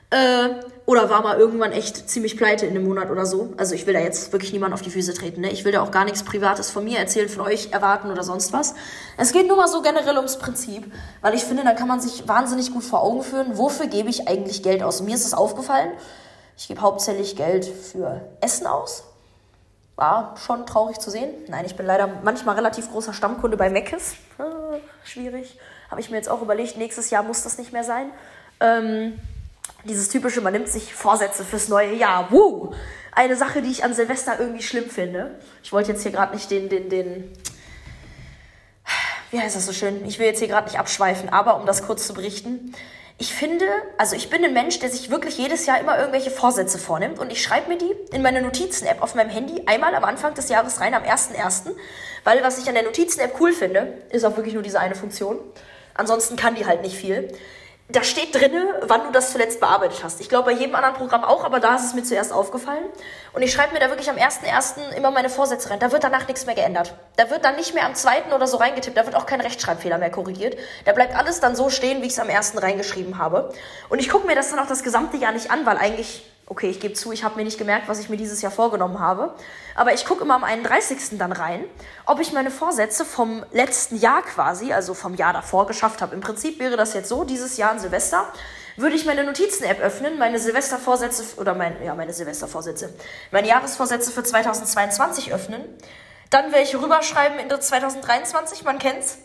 Äh, 0.09 0.49
oder 0.85 1.09
war 1.09 1.21
mal 1.21 1.37
irgendwann 1.37 1.73
echt 1.73 2.09
ziemlich 2.09 2.37
pleite 2.37 2.65
in 2.65 2.71
einem 2.71 2.85
Monat 2.85 3.11
oder 3.11 3.25
so. 3.25 3.53
Also 3.57 3.75
ich 3.75 3.85
will 3.85 3.93
da 3.93 3.99
jetzt 3.99 4.31
wirklich 4.31 4.53
niemand 4.53 4.73
auf 4.73 4.81
die 4.81 4.89
Füße 4.89 5.13
treten. 5.13 5.41
Ne? 5.41 5.51
Ich 5.51 5.65
will 5.65 5.73
da 5.73 5.81
auch 5.81 5.91
gar 5.91 6.05
nichts 6.05 6.23
Privates 6.23 6.71
von 6.71 6.85
mir 6.85 6.97
erzählen, 6.97 7.27
von 7.27 7.45
euch 7.45 7.73
erwarten 7.73 8.09
oder 8.09 8.23
sonst 8.23 8.53
was. 8.53 8.73
Es 9.17 9.33
geht 9.33 9.47
nur 9.47 9.57
mal 9.57 9.67
so 9.67 9.81
generell 9.81 10.15
ums 10.15 10.39
Prinzip, 10.39 10.89
weil 11.21 11.33
ich 11.33 11.43
finde, 11.43 11.63
da 11.65 11.73
kann 11.73 11.89
man 11.89 11.99
sich 11.99 12.25
wahnsinnig 12.25 12.71
gut 12.71 12.83
vor 12.83 13.03
Augen 13.03 13.21
führen, 13.21 13.57
wofür 13.57 13.87
gebe 13.87 14.09
ich 14.09 14.29
eigentlich 14.29 14.63
Geld 14.63 14.81
aus. 14.81 15.01
Und 15.01 15.07
mir 15.07 15.15
ist 15.15 15.25
es 15.25 15.33
aufgefallen, 15.33 15.91
ich 16.57 16.67
gebe 16.67 16.81
hauptsächlich 16.81 17.35
Geld 17.35 17.65
für 17.65 18.21
Essen 18.41 18.67
aus 18.67 19.03
war 19.97 20.35
schon 20.37 20.65
traurig 20.67 20.99
zu 20.99 21.09
sehen. 21.09 21.33
Nein, 21.47 21.65
ich 21.65 21.75
bin 21.75 21.85
leider 21.85 22.07
manchmal 22.23 22.55
relativ 22.55 22.89
großer 22.91 23.13
Stammkunde 23.13 23.57
bei 23.57 23.69
Meckes. 23.69 24.13
Äh, 24.37 24.79
schwierig. 25.03 25.59
Habe 25.89 25.99
ich 25.99 26.11
mir 26.11 26.17
jetzt 26.17 26.29
auch 26.29 26.41
überlegt, 26.41 26.77
nächstes 26.77 27.09
Jahr 27.09 27.23
muss 27.23 27.41
das 27.41 27.57
nicht 27.57 27.73
mehr 27.73 27.83
sein. 27.83 28.11
Ähm, 28.59 29.19
dieses 29.85 30.09
typische, 30.09 30.39
man 30.39 30.53
nimmt 30.53 30.69
sich 30.69 30.93
Vorsätze 30.93 31.43
fürs 31.43 31.67
neue 31.67 31.95
Jahr. 31.95 32.31
Woo! 32.31 32.73
Eine 33.11 33.35
Sache, 33.35 33.63
die 33.63 33.71
ich 33.71 33.83
an 33.83 33.95
Silvester 33.95 34.39
irgendwie 34.39 34.61
schlimm 34.61 34.87
finde. 34.87 35.39
Ich 35.63 35.73
wollte 35.73 35.91
jetzt 35.91 36.03
hier 36.03 36.11
gerade 36.11 36.35
nicht 36.35 36.51
den, 36.51 36.69
den, 36.69 36.89
den. 36.89 37.33
Wie 39.31 39.41
heißt 39.41 39.55
das 39.55 39.65
so 39.65 39.73
schön? 39.73 40.05
Ich 40.05 40.19
will 40.19 40.27
jetzt 40.27 40.39
hier 40.39 40.47
gerade 40.47 40.67
nicht 40.67 40.79
abschweifen, 40.79 41.29
aber 41.29 41.59
um 41.59 41.65
das 41.65 41.83
kurz 41.83 42.05
zu 42.05 42.13
berichten 42.13 42.75
ich 43.19 43.33
finde, 43.33 43.65
also 43.97 44.15
ich 44.15 44.29
bin 44.29 44.45
ein 44.45 44.53
Mensch, 44.53 44.79
der 44.79 44.89
sich 44.89 45.09
wirklich 45.09 45.37
jedes 45.39 45.65
Jahr 45.65 45.79
immer 45.79 45.97
irgendwelche 45.97 46.29
Vorsätze 46.29 46.77
vornimmt 46.77 47.17
und 47.17 47.31
ich 47.31 47.41
schreibe 47.41 47.69
mir 47.69 47.77
die 47.77 47.91
in 48.13 48.21
meine 48.21 48.41
Notizen-App 48.43 49.01
auf 49.01 49.15
meinem 49.15 49.29
Handy 49.29 49.63
einmal 49.65 49.95
am 49.95 50.03
Anfang 50.03 50.35
des 50.35 50.49
Jahres 50.49 50.79
rein, 50.79 50.93
am 50.93 51.03
1.1., 51.03 51.71
weil 52.23 52.43
was 52.43 52.59
ich 52.59 52.67
an 52.67 52.75
der 52.75 52.83
Notizen-App 52.83 53.35
cool 53.39 53.53
finde, 53.53 53.97
ist 54.11 54.23
auch 54.23 54.35
wirklich 54.37 54.53
nur 54.53 54.61
diese 54.61 54.79
eine 54.79 54.93
Funktion. 54.93 55.39
Ansonsten 55.95 56.35
kann 56.35 56.53
die 56.53 56.67
halt 56.67 56.83
nicht 56.83 56.95
viel 56.95 57.29
da 57.89 58.03
steht 58.03 58.35
drinne, 58.35 58.81
wann 58.81 59.03
du 59.03 59.11
das 59.11 59.31
zuletzt 59.31 59.61
bearbeitet 59.61 60.03
hast. 60.03 60.19
Ich 60.19 60.27
glaube 60.27 60.51
bei 60.51 60.57
jedem 60.57 60.75
anderen 60.75 60.95
Programm 60.95 61.23
auch, 61.23 61.45
aber 61.45 61.61
da 61.61 61.75
ist 61.75 61.85
es 61.85 61.93
mir 61.93 62.03
zuerst 62.03 62.33
aufgefallen. 62.33 62.83
Und 63.31 63.43
ich 63.43 63.53
schreibe 63.53 63.73
mir 63.73 63.79
da 63.79 63.87
wirklich 63.87 64.09
am 64.09 64.17
1.1. 64.17 64.91
immer 64.91 65.09
meine 65.09 65.29
Vorsätze 65.29 65.69
rein. 65.69 65.79
Da 65.79 65.93
wird 65.93 66.03
danach 66.03 66.27
nichts 66.27 66.45
mehr 66.45 66.55
geändert. 66.55 66.95
Da 67.15 67.29
wird 67.29 67.45
dann 67.45 67.55
nicht 67.55 67.73
mehr 67.73 67.85
am 67.85 67.95
2. 67.95 68.33
oder 68.35 68.45
so 68.45 68.57
reingetippt. 68.57 68.97
Da 68.97 69.05
wird 69.05 69.15
auch 69.15 69.25
kein 69.25 69.39
Rechtschreibfehler 69.39 69.99
mehr 69.99 70.11
korrigiert. 70.11 70.57
Da 70.83 70.91
bleibt 70.91 71.15
alles 71.15 71.39
dann 71.39 71.55
so 71.55 71.69
stehen, 71.69 72.01
wie 72.01 72.07
ich 72.07 72.13
es 72.13 72.19
am 72.19 72.29
1. 72.29 72.61
reingeschrieben 72.61 73.17
habe. 73.17 73.53
Und 73.87 73.99
ich 73.99 74.09
gucke 74.09 74.27
mir 74.27 74.35
das 74.35 74.49
dann 74.49 74.59
auch 74.59 74.67
das 74.67 74.83
gesamte 74.83 75.15
Jahr 75.15 75.31
nicht 75.31 75.49
an, 75.49 75.65
weil 75.65 75.77
eigentlich 75.77 76.25
Okay, 76.49 76.69
ich 76.69 76.79
gebe 76.79 76.93
zu, 76.93 77.11
ich 77.11 77.25
habe 77.25 77.35
mir 77.35 77.43
nicht 77.43 77.57
gemerkt, 77.57 77.89
was 77.89 77.99
ich 77.99 78.07
mir 78.07 78.15
dieses 78.15 78.41
Jahr 78.41 78.53
vorgenommen 78.53 78.99
habe. 78.99 79.35
Aber 79.75 79.93
ich 79.93 80.05
gucke 80.05 80.23
immer 80.23 80.35
am 80.35 80.45
31. 80.45 81.17
dann 81.17 81.33
rein, 81.33 81.65
ob 82.05 82.21
ich 82.21 82.31
meine 82.31 82.51
Vorsätze 82.51 83.03
vom 83.03 83.43
letzten 83.51 83.97
Jahr 83.97 84.21
quasi, 84.21 84.71
also 84.71 84.93
vom 84.93 85.15
Jahr 85.15 85.33
davor, 85.33 85.67
geschafft 85.67 86.01
habe. 86.01 86.15
Im 86.15 86.21
Prinzip 86.21 86.59
wäre 86.59 86.77
das 86.77 86.93
jetzt 86.93 87.09
so, 87.09 87.25
dieses 87.25 87.57
Jahr 87.57 87.71
an 87.71 87.79
Silvester 87.79 88.31
würde 88.77 88.95
ich 88.95 89.05
meine 89.05 89.23
Notizen-App 89.23 89.79
öffnen, 89.81 90.17
meine 90.19 90.39
Silvestervorsätze 90.39 91.41
oder 91.41 91.55
mein, 91.55 91.83
ja, 91.83 91.95
meine 91.95 92.13
Silvestervorsätze, 92.13 92.93
meine 93.31 93.47
Jahresvorsätze 93.47 94.11
für 94.11 94.23
2022 94.23 95.33
öffnen, 95.33 95.63
dann 96.29 96.51
welche 96.51 96.79
rüberschreiben 96.79 97.39
in 97.39 97.49
2023, 97.49 98.63
man 98.63 98.77
kennt's, 98.77 99.17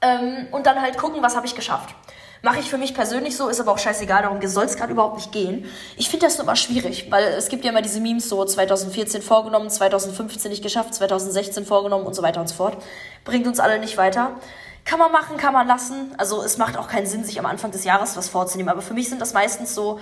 ähm, 0.00 0.48
und 0.50 0.66
dann 0.66 0.80
halt 0.80 0.96
gucken, 0.96 1.22
was 1.22 1.36
habe 1.36 1.46
ich 1.46 1.54
geschafft. 1.54 1.94
Mache 2.42 2.60
ich 2.60 2.70
für 2.70 2.78
mich 2.78 2.94
persönlich 2.94 3.36
so, 3.36 3.48
ist 3.48 3.60
aber 3.60 3.72
auch 3.72 3.78
scheißegal, 3.78 4.22
darum 4.22 4.40
soll 4.46 4.64
es 4.64 4.76
gerade 4.76 4.92
überhaupt 4.92 5.16
nicht 5.16 5.30
gehen. 5.30 5.66
Ich 5.98 6.08
finde 6.08 6.24
das 6.24 6.42
mal 6.42 6.56
schwierig, 6.56 7.10
weil 7.10 7.24
es 7.24 7.48
gibt 7.48 7.64
ja 7.64 7.70
immer 7.70 7.82
diese 7.82 8.00
Memes 8.00 8.30
so 8.30 8.42
2014 8.42 9.20
vorgenommen, 9.20 9.68
2015 9.68 10.50
nicht 10.50 10.62
geschafft, 10.62 10.94
2016 10.94 11.66
vorgenommen 11.66 12.06
und 12.06 12.14
so 12.14 12.22
weiter 12.22 12.40
und 12.40 12.48
so 12.48 12.54
fort. 12.54 12.82
Bringt 13.24 13.46
uns 13.46 13.60
alle 13.60 13.78
nicht 13.78 13.98
weiter. 13.98 14.30
Kann 14.86 14.98
man 14.98 15.12
machen, 15.12 15.36
kann 15.36 15.52
man 15.52 15.66
lassen. 15.66 16.14
Also 16.16 16.42
es 16.42 16.56
macht 16.56 16.78
auch 16.78 16.88
keinen 16.88 17.06
Sinn, 17.06 17.24
sich 17.24 17.38
am 17.38 17.44
Anfang 17.44 17.72
des 17.72 17.84
Jahres 17.84 18.16
was 18.16 18.30
vorzunehmen. 18.30 18.70
Aber 18.70 18.80
für 18.80 18.94
mich 18.94 19.10
sind 19.10 19.20
das 19.20 19.34
meistens 19.34 19.74
so 19.74 20.00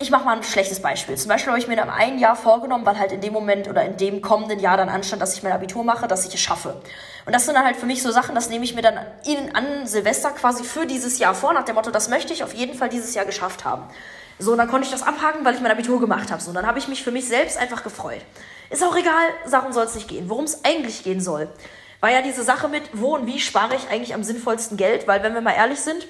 ich 0.00 0.10
mache 0.10 0.24
mal 0.24 0.34
ein 0.34 0.42
schlechtes 0.42 0.80
Beispiel. 0.80 1.16
Zum 1.16 1.28
Beispiel 1.28 1.52
habe 1.52 1.58
ich 1.58 1.68
mir 1.68 1.76
dann 1.76 1.90
ein 1.90 2.18
Jahr 2.18 2.34
vorgenommen, 2.34 2.86
weil 2.86 2.98
halt 2.98 3.12
in 3.12 3.20
dem 3.20 3.34
Moment 3.34 3.68
oder 3.68 3.84
in 3.84 3.98
dem 3.98 4.22
kommenden 4.22 4.58
Jahr 4.58 4.78
dann 4.78 4.88
anstand, 4.88 5.20
dass 5.20 5.34
ich 5.34 5.42
mein 5.42 5.52
Abitur 5.52 5.84
mache, 5.84 6.08
dass 6.08 6.26
ich 6.26 6.32
es 6.32 6.40
schaffe. 6.40 6.80
Und 7.26 7.34
das 7.34 7.44
sind 7.44 7.54
dann 7.54 7.66
halt 7.66 7.76
für 7.76 7.84
mich 7.84 8.02
so 8.02 8.10
Sachen, 8.10 8.34
das 8.34 8.48
nehme 8.48 8.64
ich 8.64 8.74
mir 8.74 8.80
dann 8.80 8.98
in, 9.26 9.54
an 9.54 9.86
Silvester 9.86 10.30
quasi 10.30 10.64
für 10.64 10.86
dieses 10.86 11.18
Jahr 11.18 11.34
vor, 11.34 11.52
nach 11.52 11.66
dem 11.66 11.74
Motto, 11.74 11.90
das 11.90 12.08
möchte 12.08 12.32
ich 12.32 12.42
auf 12.42 12.54
jeden 12.54 12.74
Fall 12.74 12.88
dieses 12.88 13.14
Jahr 13.14 13.26
geschafft 13.26 13.66
haben. 13.66 13.82
So, 14.38 14.52
und 14.52 14.58
dann 14.58 14.68
konnte 14.68 14.86
ich 14.86 14.90
das 14.90 15.02
abhaken, 15.02 15.44
weil 15.44 15.54
ich 15.54 15.60
mein 15.60 15.70
Abitur 15.70 16.00
gemacht 16.00 16.30
habe. 16.30 16.40
So, 16.40 16.48
und 16.48 16.54
dann 16.54 16.66
habe 16.66 16.78
ich 16.78 16.88
mich 16.88 17.04
für 17.04 17.10
mich 17.10 17.28
selbst 17.28 17.58
einfach 17.58 17.82
gefreut. 17.82 18.22
Ist 18.70 18.82
auch 18.82 18.96
egal, 18.96 19.26
darum 19.50 19.74
soll 19.74 19.84
es 19.84 19.94
nicht 19.94 20.08
gehen. 20.08 20.30
Worum 20.30 20.44
es 20.44 20.64
eigentlich 20.64 21.04
gehen 21.04 21.20
soll, 21.20 21.46
war 22.00 22.10
ja 22.10 22.22
diese 22.22 22.42
Sache 22.42 22.68
mit, 22.68 22.84
wo 22.94 23.16
und 23.16 23.26
wie 23.26 23.38
spare 23.38 23.74
ich 23.74 23.90
eigentlich 23.90 24.14
am 24.14 24.24
sinnvollsten 24.24 24.78
Geld, 24.78 25.06
weil 25.06 25.22
wenn 25.22 25.34
wir 25.34 25.42
mal 25.42 25.52
ehrlich 25.52 25.80
sind, 25.80 26.06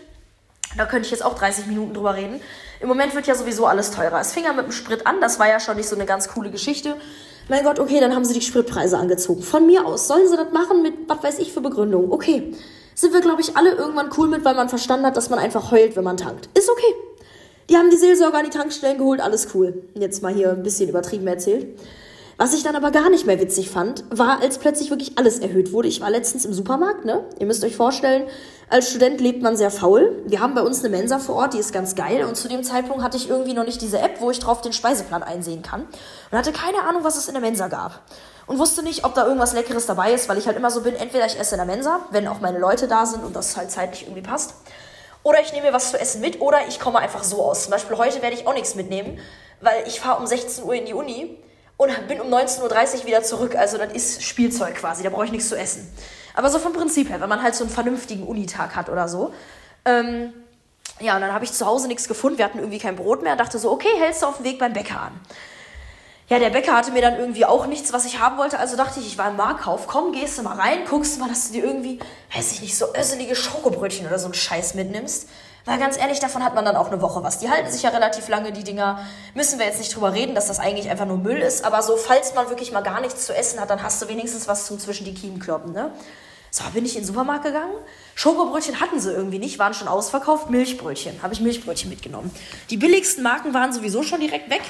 da 0.76 0.86
könnte 0.86 1.06
ich 1.06 1.10
jetzt 1.10 1.24
auch 1.24 1.34
30 1.34 1.66
Minuten 1.66 1.94
drüber 1.94 2.14
reden. 2.14 2.40
Im 2.80 2.88
Moment 2.88 3.14
wird 3.14 3.26
ja 3.26 3.34
sowieso 3.34 3.66
alles 3.66 3.90
teurer. 3.90 4.20
Es 4.20 4.32
fing 4.32 4.44
ja 4.44 4.52
mit 4.52 4.66
dem 4.66 4.72
Sprit 4.72 5.06
an, 5.06 5.20
das 5.20 5.38
war 5.38 5.48
ja 5.48 5.60
schon 5.60 5.76
nicht 5.76 5.88
so 5.88 5.96
eine 5.96 6.06
ganz 6.06 6.28
coole 6.28 6.50
Geschichte. 6.50 6.96
Mein 7.48 7.64
Gott, 7.64 7.80
okay, 7.80 8.00
dann 8.00 8.14
haben 8.14 8.24
sie 8.24 8.34
die 8.34 8.42
Spritpreise 8.42 8.96
angezogen. 8.96 9.42
Von 9.42 9.66
mir 9.66 9.84
aus 9.84 10.06
sollen 10.06 10.28
sie 10.28 10.36
das 10.36 10.52
machen 10.52 10.82
mit, 10.82 10.94
was 11.08 11.22
weiß 11.22 11.38
ich, 11.40 11.52
für 11.52 11.60
Begründung. 11.60 12.12
Okay, 12.12 12.54
sind 12.94 13.12
wir, 13.12 13.20
glaube 13.20 13.40
ich, 13.40 13.56
alle 13.56 13.72
irgendwann 13.72 14.10
cool 14.16 14.28
mit, 14.28 14.44
weil 14.44 14.54
man 14.54 14.68
verstanden 14.68 15.06
hat, 15.06 15.16
dass 15.16 15.30
man 15.30 15.38
einfach 15.38 15.72
heult, 15.72 15.96
wenn 15.96 16.04
man 16.04 16.16
tankt. 16.16 16.48
Ist 16.56 16.70
okay. 16.70 16.94
Die 17.68 17.76
haben 17.76 17.90
die 17.90 17.96
Seelsorger 17.96 18.38
an 18.38 18.44
die 18.44 18.50
Tankstellen 18.50 18.98
geholt, 18.98 19.20
alles 19.20 19.48
cool. 19.54 19.82
Jetzt 19.94 20.22
mal 20.22 20.32
hier 20.32 20.50
ein 20.50 20.62
bisschen 20.62 20.88
übertrieben 20.88 21.26
erzählt. 21.26 21.78
Was 22.40 22.54
ich 22.54 22.62
dann 22.62 22.74
aber 22.74 22.90
gar 22.90 23.10
nicht 23.10 23.26
mehr 23.26 23.38
witzig 23.38 23.68
fand, 23.68 24.02
war, 24.08 24.40
als 24.40 24.56
plötzlich 24.56 24.88
wirklich 24.88 25.18
alles 25.18 25.40
erhöht 25.40 25.72
wurde. 25.72 25.88
Ich 25.88 26.00
war 26.00 26.08
letztens 26.08 26.46
im 26.46 26.54
Supermarkt, 26.54 27.04
ne? 27.04 27.22
Ihr 27.38 27.44
müsst 27.44 27.62
euch 27.62 27.76
vorstellen, 27.76 28.26
als 28.70 28.88
Student 28.88 29.20
lebt 29.20 29.42
man 29.42 29.58
sehr 29.58 29.70
faul. 29.70 30.22
Wir 30.24 30.40
haben 30.40 30.54
bei 30.54 30.62
uns 30.62 30.82
eine 30.82 30.88
Mensa 30.88 31.18
vor 31.18 31.34
Ort, 31.34 31.52
die 31.52 31.58
ist 31.58 31.70
ganz 31.70 31.96
geil. 31.96 32.24
Und 32.24 32.38
zu 32.38 32.48
dem 32.48 32.64
Zeitpunkt 32.64 33.02
hatte 33.02 33.18
ich 33.18 33.28
irgendwie 33.28 33.52
noch 33.52 33.66
nicht 33.66 33.82
diese 33.82 33.98
App, 33.98 34.22
wo 34.22 34.30
ich 34.30 34.38
drauf 34.38 34.62
den 34.62 34.72
Speiseplan 34.72 35.22
einsehen 35.22 35.60
kann. 35.60 35.82
Und 35.82 36.38
hatte 36.38 36.50
keine 36.52 36.80
Ahnung, 36.84 37.04
was 37.04 37.18
es 37.18 37.28
in 37.28 37.34
der 37.34 37.42
Mensa 37.42 37.68
gab. 37.68 38.00
und 38.46 38.58
wusste 38.58 38.82
nicht, 38.82 39.04
ob 39.04 39.14
da 39.14 39.26
irgendwas 39.26 39.52
Leckeres 39.52 39.84
dabei 39.84 40.14
ist, 40.14 40.26
weil 40.30 40.38
ich 40.38 40.46
halt 40.46 40.56
immer 40.56 40.70
so 40.70 40.80
bin, 40.80 40.94
entweder 40.94 41.26
ich 41.26 41.38
esse 41.38 41.56
in 41.56 41.58
der 41.58 41.66
Mensa, 41.66 42.06
wenn 42.10 42.26
auch 42.26 42.40
meine 42.40 42.58
Leute 42.58 42.88
da 42.88 43.04
sind 43.04 43.22
und 43.22 43.36
das 43.36 43.54
halt 43.58 43.70
zeitlich 43.70 44.04
irgendwie 44.04 44.22
passt, 44.22 44.54
oder 45.24 45.42
ich 45.42 45.52
nehme 45.52 45.66
mir 45.66 45.72
was 45.74 45.90
zu 45.90 46.00
essen 46.00 46.22
mit 46.22 46.40
oder 46.40 46.66
ich 46.68 46.80
komme 46.80 47.00
einfach 47.00 47.22
so 47.22 47.44
aus. 47.44 47.64
Zum 47.64 47.72
Beispiel 47.72 47.98
heute 47.98 48.22
werde 48.22 48.34
ich 48.34 48.46
auch 48.46 48.54
nichts 48.54 48.76
mitnehmen, 48.76 49.18
weil 49.60 49.86
ich 49.86 50.00
fahre 50.00 50.18
um 50.18 50.26
16 50.26 50.64
Uhr 50.64 50.72
in 50.72 50.86
die 50.86 50.94
Uni 50.94 51.36
und 51.80 52.08
bin 52.08 52.20
um 52.20 52.28
19.30 52.28 52.60
Uhr 53.00 53.06
wieder 53.06 53.22
zurück. 53.22 53.56
Also 53.56 53.78
das 53.78 53.90
ist 53.94 54.22
Spielzeug 54.22 54.74
quasi, 54.74 55.02
da 55.02 55.08
brauche 55.08 55.24
ich 55.24 55.32
nichts 55.32 55.48
zu 55.48 55.56
essen. 55.56 55.90
Aber 56.34 56.50
so 56.50 56.58
vom 56.58 56.74
Prinzip 56.74 57.08
her, 57.08 57.22
wenn 57.22 57.28
man 57.28 57.42
halt 57.42 57.54
so 57.54 57.64
einen 57.64 57.72
vernünftigen 57.72 58.24
Unitag 58.24 58.76
hat 58.76 58.90
oder 58.90 59.08
so. 59.08 59.32
Ähm, 59.86 60.34
ja, 61.00 61.14
und 61.14 61.22
dann 61.22 61.32
habe 61.32 61.46
ich 61.46 61.52
zu 61.52 61.64
Hause 61.64 61.88
nichts 61.88 62.06
gefunden. 62.06 62.36
Wir 62.36 62.44
hatten 62.44 62.58
irgendwie 62.58 62.78
kein 62.78 62.96
Brot 62.96 63.22
mehr. 63.22 63.34
Dachte 63.34 63.58
so, 63.58 63.72
okay, 63.72 63.88
hältst 63.98 64.20
du 64.20 64.26
auf 64.26 64.36
dem 64.36 64.44
Weg 64.44 64.58
beim 64.58 64.74
Bäcker 64.74 65.00
an. 65.00 65.12
Ja, 66.28 66.38
der 66.38 66.50
Bäcker 66.50 66.76
hatte 66.76 66.92
mir 66.92 67.00
dann 67.00 67.18
irgendwie 67.18 67.46
auch 67.46 67.66
nichts, 67.66 67.94
was 67.94 68.04
ich 68.04 68.20
haben 68.20 68.36
wollte. 68.36 68.58
Also 68.58 68.76
dachte 68.76 69.00
ich, 69.00 69.06
ich 69.06 69.16
war 69.16 69.30
im 69.30 69.36
Marktkauf. 69.36 69.86
Komm, 69.86 70.12
gehst 70.12 70.36
du 70.36 70.42
mal 70.42 70.60
rein, 70.60 70.80
guckst 70.86 71.18
mal, 71.18 71.30
dass 71.30 71.46
du 71.46 71.54
dir 71.54 71.64
irgendwie, 71.64 71.98
weiß 72.36 72.52
ich 72.52 72.60
nicht, 72.60 72.76
so 72.76 72.94
össelige 72.94 73.34
Schokobrötchen 73.34 74.06
oder 74.06 74.18
so 74.18 74.26
einen 74.26 74.34
Scheiß 74.34 74.74
mitnimmst. 74.74 75.30
Weil 75.64 75.78
ganz 75.78 75.98
ehrlich, 75.98 76.20
davon 76.20 76.42
hat 76.42 76.54
man 76.54 76.64
dann 76.64 76.76
auch 76.76 76.88
eine 76.90 77.02
Woche 77.02 77.22
was. 77.22 77.38
Die 77.38 77.50
halten 77.50 77.70
sich 77.70 77.82
ja 77.82 77.90
relativ 77.90 78.28
lange, 78.28 78.52
die 78.52 78.64
Dinger. 78.64 79.00
Müssen 79.34 79.58
wir 79.58 79.66
jetzt 79.66 79.78
nicht 79.78 79.94
drüber 79.94 80.12
reden, 80.14 80.34
dass 80.34 80.48
das 80.48 80.58
eigentlich 80.58 80.90
einfach 80.90 81.06
nur 81.06 81.18
Müll 81.18 81.38
ist. 81.38 81.64
Aber 81.64 81.82
so, 81.82 81.96
falls 81.96 82.34
man 82.34 82.48
wirklich 82.48 82.72
mal 82.72 82.80
gar 82.80 83.00
nichts 83.00 83.26
zu 83.26 83.36
essen 83.36 83.60
hat, 83.60 83.70
dann 83.70 83.82
hast 83.82 84.00
du 84.00 84.08
wenigstens 84.08 84.48
was 84.48 84.66
zum 84.66 84.78
zwischen 84.78 85.04
die 85.04 85.14
Kiemen 85.14 85.38
kloppen, 85.38 85.72
ne? 85.72 85.92
So, 86.52 86.64
bin 86.74 86.84
ich 86.84 86.96
in 86.96 87.02
den 87.02 87.06
Supermarkt 87.06 87.44
gegangen. 87.44 87.74
Schokobrötchen 88.16 88.80
hatten 88.80 88.98
sie 88.98 89.12
irgendwie 89.12 89.38
nicht, 89.38 89.60
waren 89.60 89.72
schon 89.72 89.86
ausverkauft. 89.86 90.50
Milchbrötchen, 90.50 91.22
habe 91.22 91.32
ich 91.32 91.40
Milchbrötchen 91.40 91.88
mitgenommen. 91.88 92.32
Die 92.70 92.76
billigsten 92.76 93.22
Marken 93.22 93.54
waren 93.54 93.72
sowieso 93.72 94.02
schon 94.02 94.20
direkt 94.20 94.50
weg. 94.50 94.62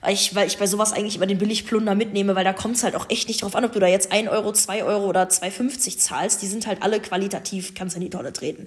Weil 0.00 0.14
ich, 0.14 0.34
weil 0.34 0.46
ich 0.46 0.56
bei 0.56 0.66
sowas 0.66 0.94
eigentlich 0.94 1.16
immer 1.16 1.26
den 1.26 1.36
Billigplunder 1.36 1.94
mitnehme, 1.94 2.34
weil 2.34 2.44
da 2.44 2.54
kommt 2.54 2.76
es 2.76 2.82
halt 2.84 2.96
auch 2.96 3.10
echt 3.10 3.28
nicht 3.28 3.42
drauf 3.42 3.54
an, 3.54 3.66
ob 3.66 3.72
du 3.72 3.80
da 3.80 3.86
jetzt 3.86 4.10
1 4.10 4.30
Euro, 4.30 4.50
2 4.50 4.82
Euro 4.84 5.04
oder 5.04 5.24
2,50 5.24 5.98
zahlst. 5.98 6.40
Die 6.40 6.46
sind 6.46 6.66
halt 6.66 6.82
alle 6.82 7.00
qualitativ, 7.00 7.74
kannst 7.74 7.96
in 7.96 8.02
die 8.02 8.10
Tonne 8.10 8.32
treten. 8.32 8.66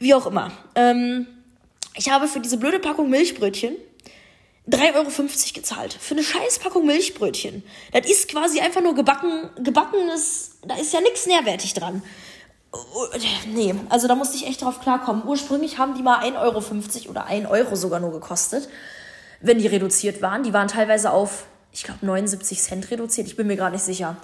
Wie 0.00 0.14
auch 0.14 0.26
immer. 0.26 0.50
Ähm, 0.74 1.26
ich 1.94 2.10
habe 2.10 2.26
für 2.26 2.40
diese 2.40 2.56
blöde 2.56 2.78
Packung 2.78 3.10
Milchbrötchen 3.10 3.76
3,50 4.68 4.94
Euro 4.94 5.10
gezahlt. 5.54 5.92
Für 5.92 6.14
eine 6.14 6.22
scheiß 6.22 6.58
Packung 6.60 6.86
Milchbrötchen. 6.86 7.62
Das 7.92 8.10
ist 8.10 8.28
quasi 8.28 8.60
einfach 8.60 8.80
nur 8.80 8.94
gebacken, 8.94 9.50
gebackenes, 9.62 10.58
da 10.66 10.76
ist 10.76 10.92
ja 10.92 11.00
nichts 11.00 11.26
nährwertig 11.26 11.74
dran. 11.74 12.02
Nee, 13.52 13.74
also 13.90 14.08
da 14.08 14.14
musste 14.14 14.36
ich 14.36 14.46
echt 14.46 14.62
drauf 14.62 14.80
klarkommen. 14.80 15.24
Ursprünglich 15.26 15.76
haben 15.76 15.94
die 15.94 16.02
mal 16.02 16.20
1,50 16.24 16.36
Euro 16.38 17.10
oder 17.10 17.26
1 17.26 17.50
Euro 17.50 17.76
sogar 17.76 18.00
nur 18.00 18.12
gekostet, 18.12 18.68
wenn 19.40 19.58
die 19.58 19.66
reduziert 19.66 20.22
waren. 20.22 20.44
Die 20.44 20.52
waren 20.52 20.68
teilweise 20.68 21.12
auf, 21.12 21.46
ich 21.72 21.82
glaube, 21.82 22.06
79 22.06 22.58
Cent 22.58 22.90
reduziert. 22.90 23.26
Ich 23.26 23.36
bin 23.36 23.48
mir 23.48 23.56
gerade 23.56 23.72
nicht 23.72 23.84
sicher. 23.84 24.16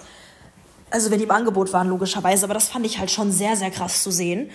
Also 0.89 1.11
wenn 1.11 1.19
die 1.19 1.25
im 1.25 1.31
Angebot 1.31 1.73
waren, 1.73 1.89
logischerweise. 1.89 2.45
Aber 2.45 2.53
das 2.53 2.69
fand 2.69 2.85
ich 2.85 2.97
halt 2.97 3.11
schon 3.11 3.31
sehr, 3.31 3.57
sehr 3.57 3.69
krass 3.69 4.01
zu 4.01 4.09
sehen 4.11 4.49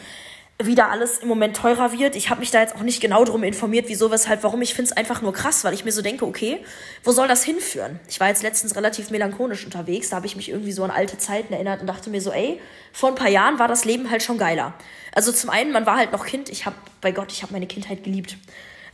wieder 0.67 0.91
alles 0.91 1.19
im 1.19 1.29
Moment 1.29 1.57
teurer 1.57 1.93
wird. 1.93 2.17
Ich 2.17 2.31
habe 2.31 2.41
mich 2.41 2.51
da 2.51 2.61
jetzt 2.61 2.75
auch 2.75 2.83
nicht 2.83 3.01
genau 3.01 3.25
drum 3.25 3.43
informiert, 3.43 3.87
wieso, 3.89 4.11
weshalb, 4.11 4.43
warum. 4.43 4.63
Ich 4.63 4.75
finde 4.75 4.91
es 4.91 4.97
einfach 4.97 5.23
nur 5.23 5.33
krass, 5.33 5.65
weil 5.65 5.75
ich 5.75 5.85
mir 5.85 5.93
so 5.93 6.03
denke, 6.03 6.27
okay, 6.27 6.65
wo 7.05 7.13
soll 7.13 7.29
das 7.29 7.45
hinführen? 7.45 8.01
Ich 8.09 8.21
war 8.21 8.29
jetzt 8.29 8.43
letztens 8.43 8.77
relativ 8.77 9.11
melancholisch 9.11 9.65
unterwegs, 9.65 10.11
da 10.11 10.17
habe 10.17 10.27
ich 10.27 10.37
mich 10.37 10.49
irgendwie 10.49 10.73
so 10.73 10.85
an 10.85 10.91
alte 10.91 11.19
Zeiten 11.19 11.53
erinnert 11.53 11.81
und 11.81 11.87
dachte 11.87 12.11
mir 12.11 12.21
so, 12.21 12.31
ey, 12.33 12.61
vor 12.93 13.09
ein 13.09 13.15
paar 13.15 13.29
Jahren 13.29 13.59
war 13.59 13.69
das 13.69 13.85
Leben 13.85 14.11
halt 14.11 14.23
schon 14.23 14.39
geiler. 14.39 14.75
Also 15.13 15.33
zum 15.33 15.51
einen, 15.51 15.73
man 15.73 15.87
war 15.87 15.97
halt 15.97 16.13
noch 16.13 16.27
Kind. 16.27 16.49
Ich 16.49 16.67
habe, 16.67 16.77
bei 17.01 17.13
Gott, 17.13 17.33
ich 17.33 17.43
habe 17.43 17.53
meine 17.53 17.67
Kindheit 17.67 18.05
geliebt. 18.05 18.37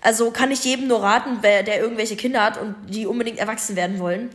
Also 0.01 0.31
kann 0.31 0.51
ich 0.51 0.65
jedem 0.65 0.89
nur 0.89 1.03
raten, 1.03 1.39
wer, 1.43 1.63
der 1.63 1.81
irgendwelche 1.81 2.17
Kinder 2.17 2.43
hat 2.43 2.61
und 2.61 2.75
die 2.89 3.07
unbedingt 3.07 3.39
erwachsen 3.39 3.77
werden 3.77 3.99
wollen 3.99 4.31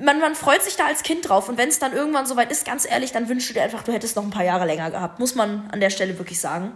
man, 0.00 0.20
man 0.20 0.34
freut 0.34 0.62
sich 0.62 0.76
da 0.76 0.86
als 0.86 1.02
Kind 1.02 1.28
drauf. 1.28 1.48
Und 1.48 1.58
wenn 1.58 1.68
es 1.68 1.78
dann 1.78 1.92
irgendwann 1.92 2.26
soweit 2.26 2.50
ist, 2.50 2.64
ganz 2.64 2.88
ehrlich, 2.88 3.12
dann 3.12 3.28
wünschst 3.28 3.50
du 3.50 3.54
dir 3.54 3.62
einfach, 3.62 3.82
du 3.82 3.92
hättest 3.92 4.16
noch 4.16 4.24
ein 4.24 4.30
paar 4.30 4.44
Jahre 4.44 4.66
länger 4.66 4.90
gehabt. 4.90 5.18
Muss 5.18 5.34
man 5.34 5.68
an 5.72 5.80
der 5.80 5.90
Stelle 5.90 6.18
wirklich 6.18 6.40
sagen. 6.40 6.72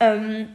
Ähm, 0.00 0.48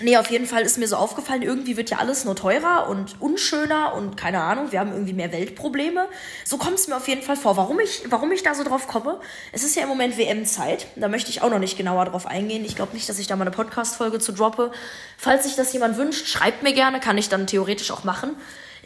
nee, 0.00 0.16
auf 0.16 0.30
jeden 0.30 0.46
Fall 0.46 0.62
ist 0.62 0.78
mir 0.78 0.88
so 0.88 0.96
aufgefallen, 0.96 1.42
irgendwie 1.42 1.76
wird 1.76 1.90
ja 1.90 1.98
alles 1.98 2.24
nur 2.24 2.36
teurer 2.36 2.88
und 2.88 3.20
unschöner 3.20 3.94
und 3.94 4.16
keine 4.16 4.42
Ahnung, 4.42 4.72
wir 4.72 4.80
haben 4.80 4.92
irgendwie 4.92 5.12
mehr 5.12 5.32
Weltprobleme. 5.32 6.08
So 6.44 6.58
kommt 6.58 6.78
es 6.78 6.88
mir 6.88 6.96
auf 6.96 7.08
jeden 7.08 7.22
Fall 7.22 7.36
vor. 7.36 7.56
Warum 7.56 7.80
ich, 7.80 8.02
warum 8.08 8.32
ich 8.32 8.42
da 8.42 8.54
so 8.54 8.64
drauf 8.64 8.86
komme? 8.86 9.20
Es 9.52 9.64
ist 9.64 9.76
ja 9.76 9.82
im 9.82 9.88
Moment 9.88 10.18
WM-Zeit. 10.18 10.86
Da 10.96 11.08
möchte 11.08 11.30
ich 11.30 11.42
auch 11.42 11.50
noch 11.50 11.58
nicht 11.58 11.76
genauer 11.76 12.06
drauf 12.06 12.26
eingehen. 12.26 12.64
Ich 12.64 12.76
glaube 12.76 12.94
nicht, 12.94 13.08
dass 13.08 13.18
ich 13.18 13.26
da 13.26 13.36
mal 13.36 13.42
eine 13.42 13.50
Podcast-Folge 13.50 14.18
zu 14.18 14.32
droppe. 14.32 14.72
Falls 15.16 15.44
sich 15.44 15.54
das 15.54 15.72
jemand 15.72 15.96
wünscht, 15.96 16.26
schreibt 16.26 16.62
mir 16.62 16.72
gerne, 16.72 17.00
kann 17.00 17.18
ich 17.18 17.28
dann 17.28 17.46
theoretisch 17.46 17.90
auch 17.90 18.04
machen. 18.04 18.36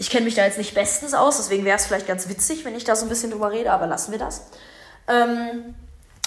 Ich 0.01 0.09
kenne 0.09 0.25
mich 0.25 0.35
da 0.35 0.47
jetzt 0.47 0.57
nicht 0.57 0.73
bestens 0.73 1.13
aus, 1.13 1.37
deswegen 1.37 1.67
wäre 1.67 1.77
es 1.77 1.85
vielleicht 1.85 2.07
ganz 2.07 2.27
witzig, 2.27 2.65
wenn 2.65 2.75
ich 2.75 2.85
da 2.85 2.97
so 2.97 3.05
ein 3.05 3.11
bisschen 3.11 3.33
drüber 3.33 3.51
rede, 3.51 3.71
aber 3.71 3.87
lassen 3.87 4.13
wir 4.13 4.19
das. 4.19 4.47
Ähm, 5.07 5.75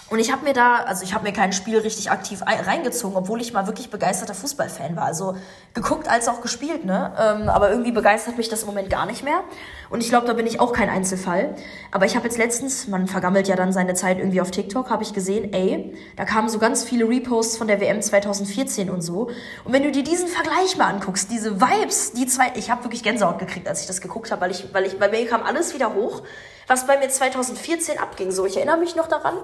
und 0.10 0.20
ich 0.20 0.32
habe 0.32 0.44
mir 0.44 0.54
da, 0.54 0.76
also 0.84 1.04
ich 1.04 1.14
habe 1.14 1.24
mir 1.24 1.34
kein 1.34 1.54
Spiel 1.54 1.78
richtig 1.80 2.12
aktiv 2.12 2.42
reingezogen, 2.46 3.16
obwohl 3.16 3.42
ich 3.42 3.54
mal 3.54 3.68
wirklich 3.68 3.90
begeisterter 3.90 4.36
Fußballfan 4.36 4.96
war. 4.96 5.06
Also 5.06 5.36
geguckt 5.74 6.08
als 6.08 6.28
auch 6.28 6.42
gespielt, 6.42 6.86
ne? 6.86 7.14
Ähm, 7.20 7.50
aber 7.50 7.72
irgendwie 7.72 7.92
begeistert 7.92 8.38
mich 8.38 8.50
das 8.50 8.62
im 8.62 8.68
Moment 8.68 8.90
gar 8.90 9.06
nicht 9.06 9.24
mehr. 9.24 9.44
Und 9.90 10.02
ich 10.02 10.10
glaube, 10.10 10.28
da 10.28 10.34
bin 10.34 10.46
ich 10.46 10.60
auch 10.60 10.74
kein 10.74 10.90
Einzelfall. 10.90 11.56
Aber 11.92 12.06
ich 12.06 12.16
habe 12.16 12.26
jetzt 12.26 12.38
letztens, 12.38 12.88
man 12.88 13.08
vergammelt 13.08 13.48
ja 13.48 13.56
dann 13.56 13.72
seine 13.72 13.96
Zeit 13.96 14.20
irgendwie 14.20 14.42
auf 14.42 14.52
TikTok, 14.52 14.90
habe 14.90 15.04
ich 15.04 15.14
gesehen, 15.14 15.52
ey, 15.54 15.96
da 16.16 16.26
kamen 16.26 16.50
so 16.50 16.60
ganz 16.60 16.84
viele 16.84 17.08
Reposts 17.08 17.58
von 17.58 17.68
der 17.68 17.80
WM 17.80 18.02
2014 18.02 18.90
und 18.90 19.02
so. 19.02 19.30
Und 19.64 19.74
wenn 19.74 19.84
du 19.84 19.92
dir 19.92 20.04
diesen 20.04 20.28
Vergleich 20.28 20.78
mal 20.78 20.88
anguckst, 20.94 21.32
diese 21.32 21.60
Vibes, 21.60 22.12
die 22.12 22.28
zwei, 22.28 22.52
ich 22.56 22.70
habe 22.70 22.84
wirklich 22.84 23.04
Gänsehaut 23.04 23.40
gekriegt, 23.40 23.68
als 23.68 23.82
ich 23.82 23.88
das 23.88 24.02
geguckt 24.02 24.32
habe, 24.32 24.42
weil 24.42 24.52
ich, 24.52 24.72
weil 24.74 24.86
ich, 24.86 25.00
bei 25.00 25.10
mir 25.10 25.26
kam 25.28 25.44
alles 25.44 25.74
wieder 25.74 25.96
hoch, 25.96 26.22
was 26.68 26.86
bei 26.86 27.00
mir 27.00 27.10
2014 27.10 27.98
abging. 27.98 28.32
So, 28.32 28.46
ich 28.46 28.58
erinnere 28.58 28.78
mich 28.78 28.96
noch 28.96 29.08
daran. 29.08 29.36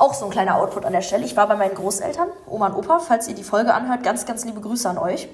Auch 0.00 0.14
so 0.14 0.24
ein 0.24 0.30
kleiner 0.30 0.56
Output 0.56 0.86
an 0.86 0.94
der 0.94 1.02
Stelle. 1.02 1.26
Ich 1.26 1.36
war 1.36 1.46
bei 1.46 1.56
meinen 1.56 1.74
Großeltern, 1.74 2.28
Oma 2.46 2.68
und 2.68 2.74
Opa, 2.74 3.00
falls 3.00 3.28
ihr 3.28 3.34
die 3.34 3.44
Folge 3.44 3.74
anhört, 3.74 4.02
ganz, 4.02 4.24
ganz 4.24 4.46
liebe 4.46 4.58
Grüße 4.58 4.88
an 4.88 4.96
euch. 4.96 5.28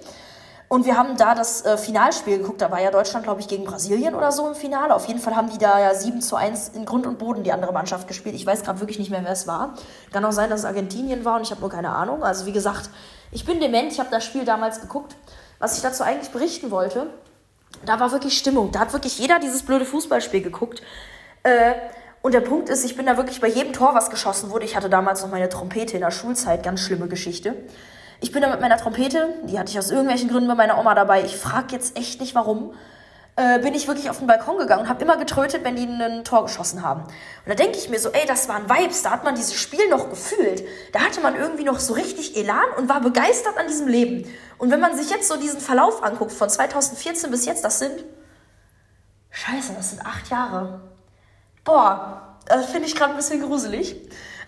Und 0.66 0.86
wir 0.86 0.98
haben 0.98 1.16
da 1.16 1.36
das 1.36 1.64
äh, 1.64 1.78
Finalspiel 1.78 2.38
geguckt. 2.38 2.60
Da 2.60 2.68
war 2.72 2.80
ja 2.80 2.90
Deutschland, 2.90 3.22
glaube 3.22 3.40
ich, 3.40 3.46
gegen 3.46 3.62
Brasilien 3.62 4.16
oder 4.16 4.32
so 4.32 4.48
im 4.48 4.56
Finale. 4.56 4.92
Auf 4.92 5.06
jeden 5.06 5.20
Fall 5.20 5.36
haben 5.36 5.50
die 5.50 5.58
da 5.58 5.78
ja 5.78 5.94
7 5.94 6.20
zu 6.20 6.34
1 6.34 6.70
in 6.70 6.84
Grund 6.84 7.06
und 7.06 7.20
Boden 7.20 7.44
die 7.44 7.52
andere 7.52 7.72
Mannschaft 7.72 8.08
gespielt. 8.08 8.34
Ich 8.34 8.44
weiß 8.44 8.64
gerade 8.64 8.80
wirklich 8.80 8.98
nicht 8.98 9.12
mehr, 9.12 9.22
wer 9.22 9.30
es 9.30 9.46
war. 9.46 9.74
Kann 10.12 10.24
auch 10.24 10.32
sein, 10.32 10.50
dass 10.50 10.58
es 10.58 10.66
Argentinien 10.66 11.24
war 11.24 11.36
und 11.36 11.42
ich 11.42 11.52
habe 11.52 11.60
nur 11.60 11.70
keine 11.70 11.90
Ahnung. 11.90 12.24
Also 12.24 12.44
wie 12.46 12.52
gesagt, 12.52 12.90
ich 13.30 13.44
bin 13.44 13.60
dement. 13.60 13.92
Ich 13.92 14.00
habe 14.00 14.10
das 14.10 14.24
Spiel 14.24 14.44
damals 14.44 14.80
geguckt. 14.80 15.14
Was 15.60 15.76
ich 15.76 15.82
dazu 15.84 16.02
eigentlich 16.02 16.32
berichten 16.32 16.72
wollte, 16.72 17.06
da 17.84 18.00
war 18.00 18.10
wirklich 18.10 18.36
Stimmung. 18.36 18.72
Da 18.72 18.80
hat 18.80 18.92
wirklich 18.92 19.16
jeder 19.20 19.38
dieses 19.38 19.62
blöde 19.62 19.84
Fußballspiel 19.84 20.42
geguckt. 20.42 20.82
Äh, 21.44 21.74
und 22.22 22.32
der 22.32 22.40
Punkt 22.40 22.68
ist, 22.68 22.84
ich 22.84 22.96
bin 22.96 23.06
da 23.06 23.16
wirklich 23.16 23.40
bei 23.40 23.48
jedem 23.48 23.72
Tor, 23.72 23.94
was 23.94 24.10
geschossen 24.10 24.50
wurde. 24.50 24.64
Ich 24.64 24.76
hatte 24.76 24.90
damals 24.90 25.22
noch 25.22 25.30
meine 25.30 25.48
Trompete 25.48 25.94
in 25.94 26.00
der 26.00 26.10
Schulzeit, 26.10 26.62
ganz 26.62 26.80
schlimme 26.80 27.08
Geschichte. 27.08 27.54
Ich 28.20 28.32
bin 28.32 28.42
da 28.42 28.48
mit 28.48 28.60
meiner 28.60 28.78
Trompete, 28.78 29.34
die 29.44 29.58
hatte 29.58 29.70
ich 29.70 29.78
aus 29.78 29.90
irgendwelchen 29.90 30.28
Gründen 30.28 30.48
bei 30.48 30.54
meiner 30.54 30.78
Oma 30.78 30.94
dabei. 30.94 31.22
Ich 31.24 31.36
frage 31.36 31.74
jetzt 31.74 31.96
echt 31.96 32.20
nicht 32.20 32.34
warum. 32.34 32.74
Äh, 33.38 33.58
bin 33.58 33.74
ich 33.74 33.86
wirklich 33.86 34.08
auf 34.08 34.16
den 34.16 34.26
Balkon 34.26 34.56
gegangen 34.56 34.84
und 34.84 34.88
habe 34.88 35.04
immer 35.04 35.18
getrötet, 35.18 35.62
wenn 35.62 35.76
die 35.76 35.84
ein 35.84 36.24
Tor 36.24 36.44
geschossen 36.44 36.82
haben. 36.82 37.02
Und 37.02 37.10
da 37.46 37.54
denke 37.54 37.76
ich 37.76 37.90
mir 37.90 37.98
so, 37.98 38.08
ey, 38.08 38.26
das 38.26 38.48
waren 38.48 38.70
Vibes, 38.70 39.02
da 39.02 39.10
hat 39.10 39.24
man 39.24 39.34
dieses 39.34 39.54
Spiel 39.54 39.90
noch 39.90 40.08
gefühlt. 40.08 40.64
Da 40.94 41.00
hatte 41.00 41.20
man 41.20 41.36
irgendwie 41.36 41.64
noch 41.64 41.78
so 41.78 41.92
richtig 41.92 42.34
Elan 42.34 42.64
und 42.78 42.88
war 42.88 43.02
begeistert 43.02 43.58
an 43.58 43.66
diesem 43.66 43.88
Leben. 43.88 44.24
Und 44.56 44.70
wenn 44.70 44.80
man 44.80 44.96
sich 44.96 45.10
jetzt 45.10 45.28
so 45.28 45.36
diesen 45.36 45.60
Verlauf 45.60 46.02
anguckt, 46.02 46.32
von 46.32 46.48
2014 46.48 47.30
bis 47.30 47.44
jetzt, 47.44 47.62
das 47.62 47.78
sind, 47.78 48.04
scheiße, 49.28 49.74
das 49.76 49.90
sind 49.90 50.06
acht 50.06 50.30
Jahre. 50.30 50.80
Boah, 51.66 52.38
das 52.46 52.66
finde 52.66 52.86
ich 52.86 52.94
gerade 52.94 53.10
ein 53.10 53.16
bisschen 53.16 53.42
gruselig. 53.42 53.96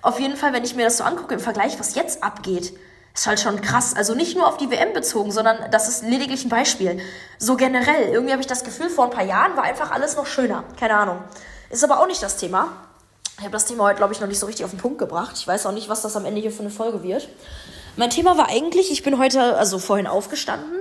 Auf 0.02 0.20
jeden 0.20 0.36
Fall, 0.36 0.52
wenn 0.52 0.62
ich 0.62 0.76
mir 0.76 0.84
das 0.84 0.98
so 0.98 1.04
angucke 1.04 1.34
im 1.34 1.40
Vergleich, 1.40 1.78
was 1.80 1.96
jetzt 1.96 2.22
abgeht, 2.22 2.72
ist 3.12 3.26
halt 3.26 3.40
schon 3.40 3.60
krass. 3.60 3.94
Also 3.96 4.14
nicht 4.14 4.36
nur 4.36 4.46
auf 4.46 4.56
die 4.56 4.70
WM 4.70 4.92
bezogen, 4.92 5.32
sondern 5.32 5.68
das 5.72 5.88
ist 5.88 6.04
lediglich 6.04 6.44
ein 6.44 6.48
Beispiel. 6.48 7.00
So 7.38 7.56
generell. 7.56 8.10
Irgendwie 8.10 8.30
habe 8.30 8.40
ich 8.40 8.46
das 8.46 8.62
Gefühl, 8.62 8.88
vor 8.88 9.06
ein 9.06 9.10
paar 9.10 9.24
Jahren 9.24 9.56
war 9.56 9.64
einfach 9.64 9.90
alles 9.90 10.16
noch 10.16 10.26
schöner. 10.26 10.62
Keine 10.78 10.96
Ahnung. 10.96 11.18
Ist 11.70 11.82
aber 11.82 12.00
auch 12.00 12.06
nicht 12.06 12.22
das 12.22 12.36
Thema. 12.36 12.68
Ich 13.38 13.42
habe 13.42 13.52
das 13.52 13.66
Thema 13.66 13.84
heute, 13.84 13.96
glaube 13.96 14.14
ich, 14.14 14.20
noch 14.20 14.28
nicht 14.28 14.38
so 14.38 14.46
richtig 14.46 14.64
auf 14.64 14.70
den 14.70 14.78
Punkt 14.78 14.98
gebracht. 14.98 15.32
Ich 15.34 15.46
weiß 15.46 15.66
auch 15.66 15.72
nicht, 15.72 15.88
was 15.88 16.02
das 16.02 16.14
am 16.14 16.24
Ende 16.24 16.40
hier 16.40 16.52
für 16.52 16.60
eine 16.60 16.70
Folge 16.70 17.02
wird. 17.02 17.28
Mein 17.96 18.10
Thema 18.10 18.38
war 18.38 18.48
eigentlich, 18.48 18.92
ich 18.92 19.02
bin 19.02 19.18
heute, 19.18 19.56
also 19.56 19.80
vorhin 19.80 20.06
aufgestanden 20.06 20.78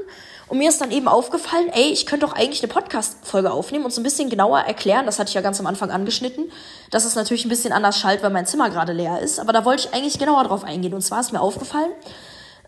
und 0.50 0.60
mir 0.60 0.70
ist 0.70 0.80
dann 0.80 0.92
eben 0.92 1.08
aufgefallen, 1.08 1.70
ey, 1.74 1.92
ich 1.92 2.06
könnte 2.06 2.26
doch 2.26 2.34
eigentlich 2.34 2.64
eine 2.64 2.72
Podcast-Folge 2.72 3.52
aufnehmen 3.52 3.84
und 3.84 3.92
so 3.92 4.00
ein 4.00 4.04
bisschen 4.04 4.30
genauer 4.30 4.60
erklären, 4.60 5.06
das 5.06 5.20
hatte 5.20 5.30
ich 5.30 5.34
ja 5.34 5.42
ganz 5.42 5.60
am 5.60 5.68
Anfang 5.68 5.92
angeschnitten, 5.92 6.52
dass 6.90 7.04
es 7.04 7.16
natürlich 7.16 7.46
ein 7.46 7.50
bisschen 7.50 7.74
anders 7.74 8.00
schallt, 8.00 8.24
weil 8.24 8.30
mein 8.30 8.46
Zimmer 8.46 8.70
gerade 8.70 8.94
leer 8.94 9.20
ist. 9.20 9.40
Aber 9.40 9.52
da 9.52 9.66
wollte 9.66 9.88
ich 9.88 9.94
eigentlich 9.94 10.20
genauer 10.20 10.46
drauf 10.46 10.64
eingehen. 10.64 10.94
Und 10.94 11.02
zwar 11.02 11.20
ist 11.20 11.34
mir 11.34 11.42
aufgefallen, 11.42 11.92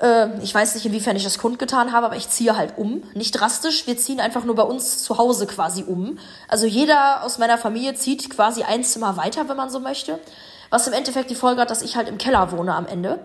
äh, 0.02 0.28
ich 0.42 0.54
weiß 0.54 0.76
nicht, 0.76 0.86
inwiefern 0.86 1.16
ich 1.16 1.24
das 1.24 1.38
kundgetan 1.38 1.94
habe, 1.94 2.08
aber 2.08 2.18
ich 2.18 2.28
ziehe 2.28 2.58
halt 2.58 2.78
um. 2.78 3.04
Nicht 3.14 3.32
drastisch, 3.32 3.88
wir 3.88 3.98
ziehen 3.98 4.20
einfach 4.20 4.44
nur 4.44 4.56
bei 4.56 4.64
uns 4.64 5.02
zu 5.04 5.18
Hause 5.18 5.48
quasi 5.48 5.84
um. 5.84 6.20
Also 6.50 6.66
jeder 6.66 7.24
aus 7.24 7.38
meiner 7.38 7.58
Familie 7.58 7.96
zieht 7.96 8.30
quasi 8.30 8.64
ein 8.64 8.84
Zimmer 8.84 9.16
weiter, 9.16 9.48
wenn 9.48 9.58
man 9.58 9.70
so 9.70 9.80
möchte. 9.80 10.20
Was 10.70 10.86
im 10.86 10.94
Endeffekt 10.94 11.30
die 11.30 11.36
Folge 11.36 11.62
hat, 11.62 11.72
dass 11.72 11.82
ich 11.82 11.96
halt 11.96 12.10
im 12.10 12.18
Keller 12.18 12.52
wohne 12.52 12.76
am 12.76 12.86
Ende 12.86 13.20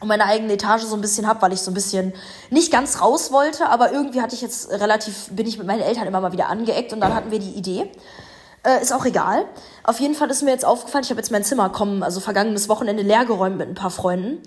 und 0.00 0.08
meine 0.08 0.24
eigene 0.24 0.52
Etage 0.52 0.82
so 0.82 0.94
ein 0.94 1.00
bisschen 1.00 1.26
hab, 1.26 1.42
weil 1.42 1.52
ich 1.52 1.60
so 1.60 1.70
ein 1.70 1.74
bisschen 1.74 2.12
nicht 2.50 2.70
ganz 2.70 3.00
raus 3.00 3.32
wollte, 3.32 3.68
aber 3.68 3.92
irgendwie 3.92 4.20
hatte 4.20 4.34
ich 4.34 4.42
jetzt 4.42 4.70
relativ, 4.70 5.28
bin 5.30 5.46
ich 5.46 5.58
mit 5.58 5.66
meinen 5.66 5.82
Eltern 5.82 6.06
immer 6.06 6.20
mal 6.20 6.32
wieder 6.32 6.48
angeeckt 6.48 6.92
und 6.92 7.00
dann 7.00 7.14
hatten 7.14 7.30
wir 7.30 7.38
die 7.38 7.52
Idee, 7.52 7.90
Äh, 8.66 8.82
ist 8.82 8.92
auch 8.92 9.04
egal. 9.04 9.44
Auf 9.84 10.00
jeden 10.00 10.16
Fall 10.16 10.28
ist 10.28 10.42
mir 10.42 10.50
jetzt 10.50 10.64
aufgefallen, 10.64 11.04
ich 11.04 11.10
habe 11.10 11.20
jetzt 11.20 11.30
mein 11.30 11.44
Zimmer 11.44 11.68
kommen, 11.68 12.02
also 12.02 12.18
vergangenes 12.18 12.68
Wochenende 12.68 13.04
leer 13.04 13.24
geräumt 13.24 13.58
mit 13.58 13.68
ein 13.68 13.76
paar 13.76 13.90
Freunden. 13.92 14.42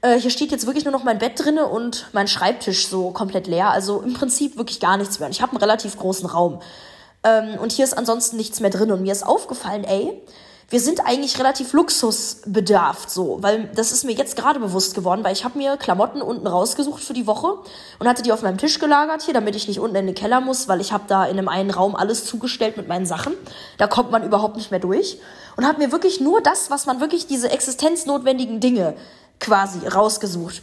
Äh, 0.00 0.20
hier 0.20 0.30
steht 0.30 0.52
jetzt 0.52 0.66
wirklich 0.66 0.84
nur 0.84 0.92
noch 0.92 1.02
mein 1.02 1.18
Bett 1.18 1.32
drinne 1.34 1.66
und 1.66 2.06
mein 2.12 2.28
Schreibtisch 2.28 2.86
so 2.86 3.10
komplett 3.10 3.48
leer. 3.48 3.70
Also 3.70 4.00
im 4.00 4.14
Prinzip 4.14 4.56
wirklich 4.56 4.78
gar 4.78 4.96
nichts 4.96 5.18
mehr. 5.18 5.26
Und 5.26 5.32
ich 5.32 5.42
habe 5.42 5.50
einen 5.50 5.60
relativ 5.60 5.96
großen 5.96 6.26
Raum. 6.26 6.60
Ähm, 7.24 7.58
und 7.58 7.72
hier 7.72 7.84
ist 7.84 7.98
ansonsten 7.98 8.36
nichts 8.36 8.60
mehr 8.60 8.70
drin. 8.70 8.92
Und 8.92 9.02
mir 9.02 9.10
ist 9.12 9.26
aufgefallen, 9.26 9.82
ey, 9.82 10.22
wir 10.70 10.80
sind 10.80 11.06
eigentlich 11.06 11.38
relativ 11.38 11.72
luxusbedarft 11.72 13.10
so, 13.10 13.38
weil 13.42 13.70
das 13.74 13.92
ist 13.92 14.04
mir 14.04 14.12
jetzt 14.12 14.36
gerade 14.36 14.58
bewusst 14.58 14.94
geworden, 14.94 15.22
weil 15.22 15.32
ich 15.32 15.44
habe 15.44 15.58
mir 15.58 15.76
Klamotten 15.76 16.22
unten 16.22 16.46
rausgesucht 16.46 17.02
für 17.02 17.12
die 17.12 17.26
Woche 17.26 17.58
und 17.98 18.08
hatte 18.08 18.22
die 18.22 18.32
auf 18.32 18.42
meinem 18.42 18.58
Tisch 18.58 18.78
gelagert 18.78 19.22
hier, 19.22 19.34
damit 19.34 19.56
ich 19.56 19.68
nicht 19.68 19.80
unten 19.80 19.96
in 19.96 20.06
den 20.06 20.14
Keller 20.14 20.40
muss, 20.40 20.66
weil 20.68 20.80
ich 20.80 20.92
habe 20.92 21.04
da 21.06 21.24
in 21.24 21.38
einem 21.38 21.48
einen 21.48 21.70
Raum 21.70 21.94
alles 21.94 22.24
zugestellt 22.24 22.76
mit 22.76 22.88
meinen 22.88 23.06
Sachen. 23.06 23.34
Da 23.78 23.86
kommt 23.86 24.10
man 24.10 24.24
überhaupt 24.24 24.56
nicht 24.56 24.70
mehr 24.70 24.80
durch 24.80 25.18
und 25.56 25.66
habe 25.66 25.78
mir 25.78 25.92
wirklich 25.92 26.20
nur 26.20 26.40
das, 26.40 26.70
was 26.70 26.86
man 26.86 27.00
wirklich 27.00 27.26
diese 27.26 27.50
existenznotwendigen 27.50 28.60
Dinge 28.60 28.96
quasi 29.40 29.86
rausgesucht. 29.86 30.62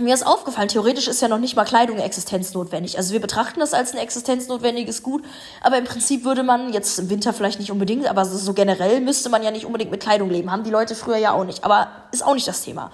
Mir 0.00 0.12
ist 0.12 0.26
aufgefallen, 0.26 0.66
theoretisch 0.66 1.06
ist 1.06 1.22
ja 1.22 1.28
noch 1.28 1.38
nicht 1.38 1.54
mal 1.54 1.64
Kleidung 1.64 1.98
existenznotwendig. 1.98 2.96
Also 2.98 3.12
wir 3.12 3.20
betrachten 3.20 3.60
das 3.60 3.72
als 3.74 3.92
ein 3.92 3.98
existenznotwendiges 3.98 5.04
Gut, 5.04 5.24
aber 5.60 5.78
im 5.78 5.84
Prinzip 5.84 6.24
würde 6.24 6.42
man, 6.42 6.72
jetzt 6.72 6.98
im 6.98 7.10
Winter 7.10 7.32
vielleicht 7.32 7.60
nicht 7.60 7.70
unbedingt, 7.70 8.08
aber 8.08 8.24
so 8.24 8.54
generell 8.54 9.00
müsste 9.00 9.28
man 9.28 9.44
ja 9.44 9.52
nicht 9.52 9.66
unbedingt 9.66 9.92
mit 9.92 10.00
Kleidung 10.00 10.30
leben. 10.30 10.50
Haben 10.50 10.64
die 10.64 10.70
Leute 10.70 10.96
früher 10.96 11.18
ja 11.18 11.32
auch 11.32 11.44
nicht. 11.44 11.62
Aber 11.62 11.88
ist 12.10 12.26
auch 12.26 12.34
nicht 12.34 12.48
das 12.48 12.62
Thema. 12.62 12.90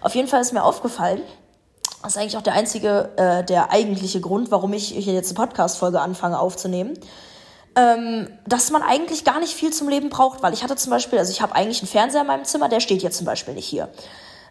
Auf 0.00 0.16
jeden 0.16 0.26
Fall 0.26 0.40
ist 0.40 0.52
mir 0.52 0.64
aufgefallen, 0.64 1.22
das 2.02 2.16
ist 2.16 2.18
eigentlich 2.18 2.36
auch 2.36 2.42
der 2.42 2.54
einzige, 2.54 3.10
äh, 3.16 3.44
der 3.44 3.70
eigentliche 3.70 4.20
Grund, 4.20 4.50
warum 4.50 4.72
ich 4.72 4.88
hier 4.88 5.12
jetzt 5.12 5.28
eine 5.36 5.46
Podcast-Folge 5.46 6.00
anfange 6.00 6.40
aufzunehmen, 6.40 6.98
ähm, 7.76 8.26
dass 8.46 8.72
man 8.72 8.82
eigentlich 8.82 9.24
gar 9.24 9.38
nicht 9.38 9.52
viel 9.52 9.72
zum 9.72 9.88
Leben 9.88 10.08
braucht, 10.08 10.42
weil 10.42 10.52
ich 10.52 10.64
hatte 10.64 10.74
zum 10.74 10.90
Beispiel, 10.90 11.18
also 11.18 11.30
ich 11.30 11.42
habe 11.42 11.54
eigentlich 11.54 11.80
einen 11.80 11.88
Fernseher 11.88 12.22
in 12.22 12.26
meinem 12.26 12.44
Zimmer, 12.44 12.68
der 12.68 12.80
steht 12.80 13.02
jetzt 13.02 13.18
zum 13.18 13.26
Beispiel 13.26 13.54
nicht 13.54 13.66
hier. 13.66 13.88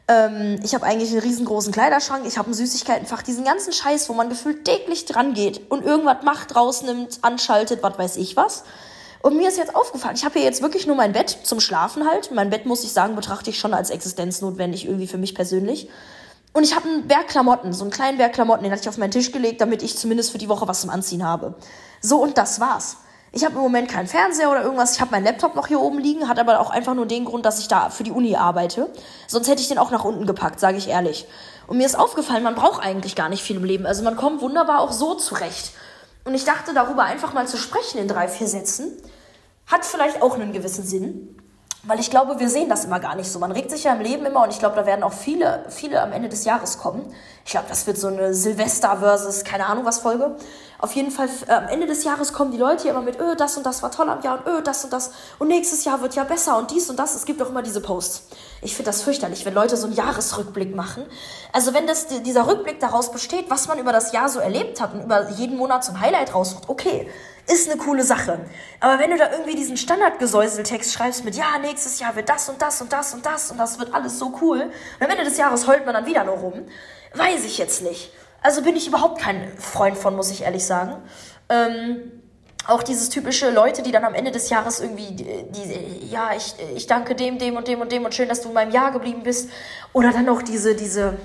Ähm, 0.10 0.60
ich 0.64 0.74
habe 0.74 0.86
eigentlich 0.86 1.12
einen 1.12 1.20
riesengroßen 1.20 1.72
Kleiderschrank, 1.72 2.26
ich 2.26 2.40
habe 2.40 2.50
ein 2.50 2.54
Süßigkeitenfach, 2.56 3.22
diesen 3.22 3.46
ganzen 3.46 3.72
Scheiß, 3.72 4.10
wo 4.10 4.14
man 4.14 4.28
gefühlt 4.28 4.66
täglich 4.66 5.06
dran 5.06 5.36
geht 5.36 5.70
und 5.70 5.86
irgendwas 5.86 6.24
macht, 6.24 6.56
rausnimmt, 6.56 7.20
anschaltet, 7.22 7.84
was 7.84 7.98
weiß 7.98 8.18
ich 8.18 8.36
was. 8.36 8.64
Und 9.22 9.38
mir 9.38 9.50
ist 9.50 9.58
jetzt 9.58 9.76
aufgefallen, 9.76 10.16
ich 10.16 10.26
habe 10.26 10.34
hier 10.40 10.44
jetzt 10.44 10.64
wirklich 10.64 10.88
nur 10.88 10.96
mein 10.96 11.12
Bett 11.12 11.30
zum 11.44 11.60
Schlafen 11.60 12.08
halt. 12.08 12.32
Mein 12.32 12.50
Bett, 12.50 12.66
muss 12.66 12.84
ich 12.84 12.92
sagen, 12.92 13.16
betrachte 13.16 13.52
ich 13.52 13.60
schon 13.60 13.74
als 13.74 13.90
existenznotwendig 13.92 14.86
irgendwie 14.86 15.08
für 15.08 15.18
mich 15.18 15.36
persönlich. 15.36 15.90
Und 16.54 16.64
ich 16.64 16.76
habe 16.76 16.88
einen 16.88 17.08
Berg 17.08 17.28
Klamotten, 17.28 17.74
so 17.74 17.84
einen 17.84 17.92
kleinen 17.92 18.18
Berg 18.18 18.34
Klamotten, 18.34 18.64
den 18.64 18.72
hatte 18.72 18.82
ich 18.82 18.90
auf 18.90 18.98
meinen 18.98 19.12
Tisch 19.12 19.32
gelegt, 19.32 19.62
damit 19.62 19.84
ich 19.84 19.98
zumindest 19.98 20.32
für 20.32 20.40
die 20.40 20.50
Woche 20.50 20.68
was 20.68 20.82
zum 20.82 20.90
Anziehen 20.90 21.24
habe. 21.24 21.54
So, 22.02 22.24
und 22.24 22.38
das 22.38 22.60
war's. 22.60 22.98
Ich 23.32 23.46
habe 23.46 23.56
im 23.56 23.62
Moment 23.62 23.90
keinen 23.90 24.08
Fernseher 24.08 24.50
oder 24.50 24.64
irgendwas. 24.64 24.96
Ich 24.96 25.02
habe 25.02 25.12
meinen 25.12 25.26
Laptop 25.26 25.56
noch 25.56 25.68
hier 25.68 25.80
oben 25.80 26.00
liegen, 26.00 26.28
hat 26.28 26.40
aber 26.40 26.60
auch 26.60 26.72
einfach 26.72 26.96
nur 26.96 27.06
den 27.06 27.26
Grund, 27.26 27.46
dass 27.46 27.60
ich 27.60 27.68
da 27.68 27.90
für 27.90 28.04
die 28.04 28.12
Uni 28.12 28.36
arbeite. 28.36 28.90
Sonst 29.28 29.48
hätte 29.48 29.62
ich 29.62 29.68
den 29.68 29.78
auch 29.78 29.92
nach 29.92 30.04
unten 30.04 30.26
gepackt, 30.26 30.60
sage 30.60 30.78
ich 30.78 30.88
ehrlich. 30.88 31.28
Und 31.68 31.78
mir 31.78 31.86
ist 31.86 31.98
aufgefallen, 31.98 32.42
man 32.42 32.56
braucht 32.56 32.84
eigentlich 32.84 33.16
gar 33.16 33.30
nicht 33.30 33.44
viel 33.44 33.58
im 33.58 33.64
Leben. 33.64 33.86
Also 33.86 34.04
man 34.04 34.16
kommt 34.16 34.42
wunderbar 34.42 34.80
auch 34.80 34.92
so 34.92 35.14
zurecht. 35.14 35.74
Und 36.26 36.34
ich 36.34 36.44
dachte, 36.44 36.74
darüber 36.74 37.04
einfach 37.04 37.34
mal 37.34 37.48
zu 37.48 37.58
sprechen 37.58 38.00
in 38.00 38.08
drei, 38.08 38.28
vier 38.28 38.48
Sätzen, 38.48 38.92
hat 39.68 39.86
vielleicht 39.86 40.22
auch 40.24 40.34
einen 40.34 40.52
gewissen 40.52 40.84
Sinn. 40.84 41.36
Weil 41.84 42.00
ich 42.00 42.10
glaube, 42.10 42.40
wir 42.40 42.50
sehen 42.50 42.68
das 42.68 42.84
immer 42.84 43.00
gar 43.00 43.16
nicht 43.16 43.32
so. 43.32 43.40
Man 43.40 43.52
regt 43.52 43.72
sich 43.72 43.86
ja 43.86 43.94
im 43.94 44.02
Leben 44.02 44.26
immer 44.26 44.44
und 44.44 44.50
ich 44.50 44.60
glaube, 44.60 44.76
da 44.76 44.86
werden 44.86 45.02
auch 45.02 45.14
viele, 45.14 45.64
viele 45.70 46.02
am 46.02 46.12
Ende 46.12 46.28
des 46.28 46.44
Jahres 46.44 46.78
kommen. 46.78 47.14
Ich 47.46 47.52
glaube, 47.52 47.68
das 47.70 47.88
wird 47.88 47.98
so 47.98 48.08
eine 48.08 48.34
Silvester 48.34 48.98
versus 48.98 49.46
keine 49.46 49.68
Ahnung 49.68 49.86
was 49.86 50.00
Folge. 50.00 50.36
Auf 50.82 50.94
jeden 50.94 51.12
Fall 51.12 51.28
äh, 51.48 51.52
am 51.52 51.68
Ende 51.68 51.88
des 51.88 52.06
Jahres 52.06 52.32
kommen 52.32 52.52
die 52.52 52.58
Leute 52.58 52.84
hier 52.84 52.92
immer 52.92 53.02
mit, 53.02 53.20
öh, 53.20 53.36
das 53.36 53.58
und 53.58 53.66
das 53.66 53.84
war 53.84 53.92
toll 53.92 54.10
am 54.10 54.22
Jahr 54.22 54.40
und 54.40 54.48
öh, 54.48 54.62
das 54.62 54.86
und 54.86 54.94
das 54.94 55.12
und 55.38 55.50
nächstes 55.50 55.84
Jahr 55.84 56.02
wird 56.02 56.16
ja 56.16 56.24
besser 56.24 56.58
und 56.58 56.72
dies 56.72 56.90
und 56.90 56.98
das. 56.98 57.16
Es 57.16 57.26
gibt 57.26 57.42
auch 57.42 57.50
immer 57.50 57.62
diese 57.62 57.82
Posts. 57.82 58.30
Ich 58.62 58.76
finde 58.76 58.90
das 58.90 59.02
fürchterlich, 59.02 59.46
wenn 59.46 59.54
Leute 59.54 59.76
so 59.76 59.88
einen 59.88 59.96
Jahresrückblick 59.96 60.74
machen. 60.74 61.06
Also 61.52 61.74
wenn 61.74 61.86
das, 61.86 62.08
dieser 62.08 62.48
Rückblick 62.48 62.80
daraus 62.80 63.12
besteht, 63.12 63.50
was 63.50 63.68
man 63.68 63.78
über 63.78 63.92
das 63.92 64.14
Jahr 64.14 64.30
so 64.30 64.40
erlebt 64.40 64.80
hat 64.80 64.94
und 64.94 65.04
über 65.04 65.30
jeden 65.32 65.58
Monat 65.58 65.84
zum 65.84 66.00
Highlight 66.00 66.34
raussucht, 66.34 66.70
okay, 66.70 67.10
ist 67.52 67.70
eine 67.70 67.78
coole 67.82 68.04
Sache. 68.04 68.40
Aber 68.80 69.00
wenn 69.00 69.10
du 69.10 69.18
da 69.18 69.32
irgendwie 69.32 69.56
diesen 69.56 69.76
Standardgesäuseltext 69.76 70.94
schreibst 70.94 71.26
mit, 71.26 71.36
ja, 71.36 71.58
nächstes 71.62 72.00
Jahr 72.00 72.16
wird 72.16 72.30
das 72.30 72.48
und 72.48 72.62
das 72.62 72.82
und 72.82 72.94
das 72.94 73.14
und 73.14 73.26
das 73.26 73.52
und 73.52 73.58
das 73.58 73.80
wird 73.80 73.94
alles 73.94 74.18
so 74.18 74.34
cool, 74.42 74.62
und 74.62 75.06
am 75.06 75.10
Ende 75.10 75.26
des 75.26 75.38
Jahres 75.38 75.68
heult 75.68 75.86
man 75.86 75.94
dann 75.94 76.06
wieder 76.06 76.24
nur 76.24 76.36
rum, 76.36 76.68
weiß 77.16 77.44
ich 77.44 77.58
jetzt 77.58 77.82
nicht. 77.82 78.14
Also 78.42 78.62
bin 78.62 78.76
ich 78.76 78.88
überhaupt 78.88 79.20
kein 79.22 79.58
Freund 79.58 79.98
von, 79.98 80.16
muss 80.16 80.32
ich 80.32 80.44
ehrlich 80.44 80.66
sagen. 80.66 80.96
Ähm, 81.50 82.12
auch 82.68 82.84
dieses 82.84 83.10
typische 83.10 83.50
Leute, 83.50 83.82
die 83.82 83.92
dann 83.92 84.06
am 84.06 84.14
Ende 84.14 84.32
des 84.32 84.50
Jahres 84.50 84.80
irgendwie, 84.80 85.12
die, 85.12 85.24
die, 85.24 86.10
ja, 86.10 86.32
ich, 86.36 86.56
ich 86.76 86.88
danke 86.88 87.16
dem, 87.16 87.40
dem 87.40 87.56
und 87.56 87.68
dem 87.68 87.82
und 87.82 87.92
dem 87.92 88.06
und 88.06 88.14
schön, 88.14 88.30
dass 88.30 88.42
du 88.42 88.50
in 88.50 88.54
meinem 88.54 88.72
Jahr 88.72 88.92
geblieben 88.92 89.24
bist. 89.24 89.50
Oder 89.94 90.12
dann 90.12 90.26
noch 90.26 90.42
diese, 90.42 90.76
diese, 90.76 91.18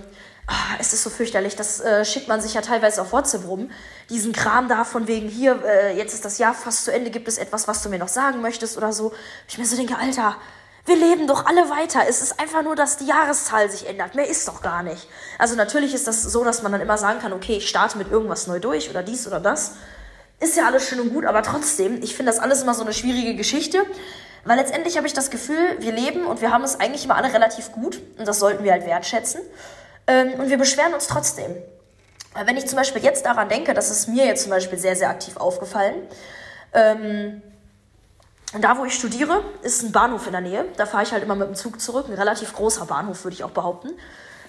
Ah, 0.47 0.77
es 0.79 0.93
ist 0.93 1.03
so 1.03 1.09
fürchterlich, 1.09 1.57
das 1.57 1.81
äh, 1.81 2.05
schickt 2.05 2.29
man 2.29 2.43
sich 2.43 2.53
ja 2.53 2.61
teilweise 2.61 3.01
auf 3.01 3.13
WhatsApp 3.13 3.49
rum. 3.49 3.71
Diesen 4.11 4.35
Kram 4.35 4.69
da 4.69 4.85
von 4.85 5.07
wegen 5.07 5.27
hier, 5.27 5.65
äh, 5.65 5.97
jetzt 5.97 6.13
ist 6.13 6.27
das 6.27 6.37
Jahr 6.37 6.53
fast 6.53 6.85
zu 6.85 6.93
Ende, 6.93 7.11
gibt 7.11 7.29
es 7.29 7.39
etwas, 7.39 7.67
was 7.67 7.83
du 7.83 7.89
mir 7.89 7.99
noch 7.99 8.09
sagen 8.09 8.43
möchtest 8.43 8.77
oder 8.77 8.93
so. 8.93 9.15
Ich 9.49 9.57
mir 9.57 9.65
so 9.65 9.75
denke, 9.75 9.97
Alter, 9.97 10.37
wir 10.87 10.97
leben 10.97 11.27
doch 11.27 11.47
alle 11.47 11.71
weiter. 11.71 12.01
Es 12.09 12.21
ist 12.21 12.39
einfach 12.39 12.63
nur, 12.63 12.77
dass 12.77 12.99
die 12.99 13.07
Jahreszahl 13.07 13.71
sich 13.71 13.89
ändert. 13.89 14.15
Mehr 14.15 14.29
ist 14.29 14.47
doch 14.47 14.61
gar 14.61 14.83
nicht. 14.83 15.09
Also 15.39 15.55
natürlich 15.55 15.95
ist 15.95 16.07
das 16.07 16.23
so, 16.23 16.45
dass 16.45 16.63
man 16.63 16.73
dann 16.73 16.81
immer 16.81 16.99
sagen 16.99 17.21
kann, 17.21 17.33
okay, 17.33 17.57
ich 17.57 17.69
starte 17.69 17.97
mit 17.97 18.11
irgendwas 18.11 18.47
neu 18.47 18.61
durch 18.61 18.91
oder 18.91 19.03
dies 19.03 19.27
oder 19.27 19.41
das. 19.41 19.73
Ist 20.41 20.57
ja 20.57 20.67
alles 20.67 20.87
schön 20.87 21.01
und 21.01 21.15
gut, 21.15 21.25
aber 21.25 21.43
trotzdem, 21.43 22.03
ich 22.03 22.15
finde 22.15 22.33
das 22.33 22.41
alles 22.41 22.63
immer 22.63 22.75
so 22.75 22.83
eine 22.83 22.93
schwierige 22.93 23.35
Geschichte. 23.35 23.87
Weil 24.45 24.59
letztendlich 24.59 24.99
habe 24.99 25.07
ich 25.07 25.15
das 25.15 25.31
Gefühl, 25.31 25.77
wir 25.79 25.93
leben 25.93 26.27
und 26.27 26.43
wir 26.43 26.51
haben 26.51 26.65
es 26.65 26.79
eigentlich 26.79 27.05
immer 27.07 27.17
alle 27.17 27.33
relativ 27.33 27.73
gut 27.73 28.03
und 28.19 28.29
das 28.29 28.39
sollten 28.41 28.63
wir 28.63 28.73
halt 28.73 28.85
wertschätzen. 28.85 29.41
Ähm, 30.07 30.35
und 30.35 30.51
wir 30.51 30.59
beschweren 30.59 30.93
uns 30.93 31.07
trotzdem. 31.07 31.57
Wenn 32.45 32.57
ich 32.57 32.67
zum 32.67 32.77
Beispiel 32.77 33.03
jetzt 33.03 33.25
daran 33.25 33.49
denke, 33.49 33.73
das 33.73 33.91
ist 33.91 34.09
mir 34.09 34.27
jetzt 34.27 34.43
zum 34.43 34.51
Beispiel 34.51 34.79
sehr, 34.79 34.97
sehr 34.97 35.09
aktiv 35.09 35.37
aufgefallen. 35.39 35.95
Ähm, 36.75 37.43
da, 38.63 38.79
wo 38.79 38.85
ich 38.85 38.95
studiere, 38.95 39.43
ist 39.63 39.83
ein 39.83 39.93
Bahnhof 39.93 40.27
in 40.27 40.33
der 40.33 40.41
Nähe. 40.41 40.65
Da 40.77 40.87
fahre 40.87 41.03
ich 41.03 41.13
halt 41.13 41.23
immer 41.23 41.35
mit 41.35 41.49
dem 41.49 41.55
Zug 41.55 41.81
zurück. 41.81 42.07
Ein 42.09 42.15
relativ 42.15 42.53
großer 42.53 42.87
Bahnhof, 42.87 43.25
würde 43.25 43.35
ich 43.35 43.45
auch 43.45 43.51
behaupten. 43.51 43.91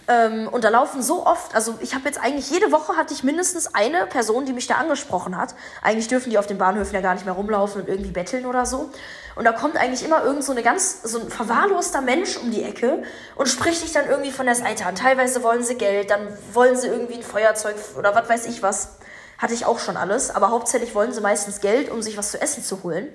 Ähm, 0.08 0.48
und 0.48 0.64
da 0.64 0.70
laufen 0.70 1.02
so 1.02 1.26
oft, 1.26 1.56
also 1.56 1.76
ich 1.80 1.96
habe 1.96 2.06
jetzt 2.06 2.20
eigentlich 2.22 2.52
jede 2.52 2.72
Woche 2.72 2.96
hatte 2.96 3.14
ich 3.14 3.24
mindestens 3.24 3.74
eine 3.74 4.06
Person, 4.06 4.46
die 4.46 4.54
mich 4.54 4.68
da 4.68 4.76
angesprochen 4.76 5.36
hat. 5.36 5.56
Eigentlich 5.82 6.08
dürfen 6.08 6.30
die 6.30 6.38
auf 6.38 6.46
den 6.46 6.60
Bahnhöfen 6.60 6.94
ja 6.94 7.02
gar 7.02 7.16
nicht 7.16 7.26
mehr 7.26 7.34
rumlaufen 7.34 7.82
und 7.82 7.88
irgendwie 7.88 8.12
betteln 8.12 8.46
oder 8.46 8.68
so. 8.68 8.92
Und 9.36 9.46
da 9.46 9.52
kommt 9.52 9.78
eigentlich 9.78 10.06
immer 10.06 10.24
irgend 10.24 10.44
so 10.44 10.52
eine 10.52 10.62
ganz, 10.62 11.02
so 11.02 11.20
ein 11.20 11.30
verwahrloster 11.30 12.02
Mensch 12.02 12.38
um 12.38 12.52
die 12.52 12.64
Ecke 12.64 13.04
und 13.36 13.50
spricht 13.50 13.84
dich 13.84 13.94
dann 13.94 14.08
irgendwie 14.08 14.32
von 14.32 14.46
der 14.46 14.56
Seite 14.56 14.86
an. 14.86 14.96
Teilweise 14.96 15.42
wollen 15.42 15.64
sie 15.64 15.76
Geld, 15.76 16.12
dann 16.12 16.22
wollen 16.54 16.78
sie 16.78 16.88
irgendwie 16.88 17.16
ein 17.16 17.24
Feuerzeug 17.24 17.76
oder 17.98 18.14
was 18.14 18.30
weiß 18.30 18.46
ich 18.46 18.62
was. 18.62 18.98
Hatte 19.40 19.54
ich 19.54 19.66
auch 19.66 19.80
schon 19.80 19.98
alles, 19.98 20.30
aber 20.30 20.52
hauptsächlich 20.52 20.96
wollen 20.96 21.12
sie 21.12 21.20
meistens 21.20 21.60
Geld, 21.60 21.90
um 21.90 22.02
sich 22.02 22.16
was 22.16 22.32
zu 22.32 22.42
essen 22.42 22.64
zu 22.64 22.84
holen. 22.84 23.10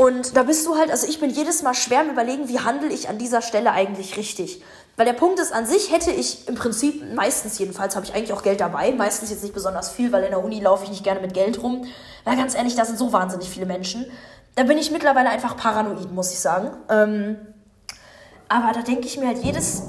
Und 0.00 0.34
da 0.34 0.44
bist 0.44 0.66
du 0.66 0.78
halt, 0.78 0.90
also 0.90 1.06
ich 1.06 1.20
bin 1.20 1.28
jedes 1.28 1.62
Mal 1.62 1.74
schwer 1.74 2.00
im 2.00 2.08
Überlegen, 2.08 2.48
wie 2.48 2.58
handle 2.58 2.88
ich 2.88 3.10
an 3.10 3.18
dieser 3.18 3.42
Stelle 3.42 3.72
eigentlich 3.72 4.16
richtig. 4.16 4.62
Weil 4.96 5.04
der 5.04 5.12
Punkt 5.12 5.38
ist, 5.38 5.52
an 5.52 5.66
sich 5.66 5.92
hätte 5.92 6.10
ich 6.10 6.48
im 6.48 6.54
Prinzip, 6.54 7.14
meistens 7.14 7.58
jedenfalls, 7.58 7.96
habe 7.96 8.06
ich 8.06 8.14
eigentlich 8.14 8.32
auch 8.32 8.42
Geld 8.42 8.62
dabei. 8.62 8.92
Meistens 8.92 9.28
jetzt 9.28 9.42
nicht 9.42 9.52
besonders 9.52 9.90
viel, 9.90 10.10
weil 10.10 10.24
in 10.24 10.30
der 10.30 10.42
Uni 10.42 10.58
laufe 10.58 10.84
ich 10.84 10.90
nicht 10.90 11.04
gerne 11.04 11.20
mit 11.20 11.34
Geld 11.34 11.62
rum. 11.62 11.86
Weil 12.24 12.38
ganz 12.38 12.54
ehrlich, 12.54 12.74
da 12.76 12.86
sind 12.86 12.96
so 12.96 13.12
wahnsinnig 13.12 13.50
viele 13.50 13.66
Menschen. 13.66 14.10
Da 14.54 14.62
bin 14.62 14.78
ich 14.78 14.90
mittlerweile 14.90 15.28
einfach 15.28 15.54
paranoid, 15.58 16.10
muss 16.12 16.32
ich 16.32 16.38
sagen. 16.38 16.70
Ähm, 16.88 17.36
aber 18.48 18.72
da 18.72 18.80
denke 18.80 19.04
ich 19.06 19.18
mir 19.18 19.26
halt 19.26 19.44
jedes. 19.44 19.82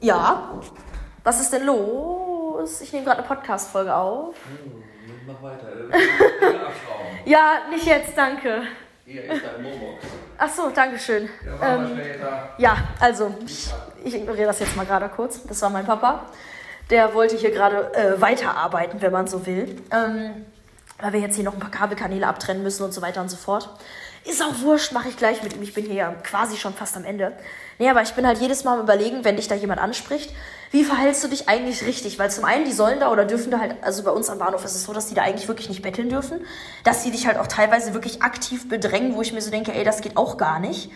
Ja, 0.00 0.50
was 1.22 1.40
ist 1.40 1.52
denn 1.52 1.64
los? 1.64 2.80
Ich 2.80 2.92
nehme 2.92 3.04
gerade 3.04 3.18
eine 3.18 3.28
Podcast-Folge 3.28 3.94
auf. 3.94 4.34
Hm, 4.48 4.82
mach 5.28 5.40
weiter. 5.40 5.68
ja, 7.24 7.58
nicht 7.70 7.86
jetzt, 7.86 8.18
danke. 8.18 8.64
Hier 9.06 9.22
ist 9.24 9.42
dein 9.44 9.62
Momox. 9.62 10.02
Ach 10.38 10.48
so, 10.48 10.70
danke 10.70 10.98
schön. 10.98 11.28
Ja, 11.44 11.74
ähm, 11.74 12.00
ja 12.56 12.76
also, 12.98 13.34
ich, 13.44 13.70
ich 14.02 14.14
ignoriere 14.14 14.46
das 14.46 14.60
jetzt 14.60 14.76
mal 14.76 14.86
gerade 14.86 15.10
kurz. 15.10 15.42
Das 15.46 15.60
war 15.60 15.68
mein 15.68 15.84
Papa. 15.84 16.26
Der 16.88 17.12
wollte 17.12 17.36
hier 17.36 17.50
gerade 17.50 17.92
äh, 17.94 18.18
weiterarbeiten, 18.20 19.02
wenn 19.02 19.12
man 19.12 19.26
so 19.26 19.44
will. 19.46 19.76
Ähm, 19.90 20.46
weil 21.00 21.12
wir 21.12 21.20
jetzt 21.20 21.34
hier 21.34 21.44
noch 21.44 21.52
ein 21.52 21.60
paar 21.60 21.70
Kabelkanäle 21.70 22.26
abtrennen 22.26 22.62
müssen 22.62 22.82
und 22.82 22.94
so 22.94 23.02
weiter 23.02 23.20
und 23.20 23.28
so 23.28 23.36
fort. 23.36 23.68
Ist 24.24 24.42
auch 24.42 24.60
wurscht, 24.62 24.92
mache 24.92 25.10
ich 25.10 25.18
gleich 25.18 25.42
mit 25.42 25.54
ihm. 25.54 25.62
Ich 25.62 25.74
bin 25.74 25.84
hier 25.84 25.94
ja 25.94 26.12
quasi 26.22 26.56
schon 26.56 26.72
fast 26.72 26.96
am 26.96 27.04
Ende. 27.04 27.32
Nee, 27.78 27.90
aber 27.90 28.00
ich 28.00 28.14
bin 28.14 28.26
halt 28.26 28.38
jedes 28.38 28.64
Mal 28.64 28.78
am 28.78 28.80
überlegen, 28.80 29.22
wenn 29.22 29.36
dich 29.36 29.48
da 29.48 29.54
jemand 29.54 29.80
anspricht, 29.80 30.34
wie 30.70 30.82
verhältst 30.82 31.22
du 31.22 31.28
dich 31.28 31.48
eigentlich 31.48 31.84
richtig? 31.86 32.18
Weil 32.18 32.30
zum 32.30 32.44
einen, 32.44 32.64
die 32.64 32.72
sollen 32.72 33.00
da 33.00 33.12
oder 33.12 33.26
dürfen 33.26 33.50
da 33.50 33.58
halt, 33.58 33.76
also 33.82 34.02
bei 34.02 34.10
uns 34.10 34.30
am 34.30 34.38
Bahnhof 34.38 34.64
ist 34.64 34.74
es 34.74 34.84
so, 34.84 34.94
dass 34.94 35.08
die 35.08 35.14
da 35.14 35.22
eigentlich 35.22 35.46
wirklich 35.46 35.68
nicht 35.68 35.82
betteln 35.82 36.08
dürfen. 36.08 36.40
Dass 36.84 37.02
die 37.02 37.10
dich 37.10 37.26
halt 37.26 37.36
auch 37.36 37.46
teilweise 37.46 37.92
wirklich 37.92 38.22
aktiv 38.22 38.68
bedrängen, 38.68 39.14
wo 39.14 39.20
ich 39.20 39.32
mir 39.34 39.42
so 39.42 39.50
denke, 39.50 39.74
ey, 39.74 39.84
das 39.84 40.00
geht 40.00 40.16
auch 40.16 40.38
gar 40.38 40.58
nicht. 40.58 40.90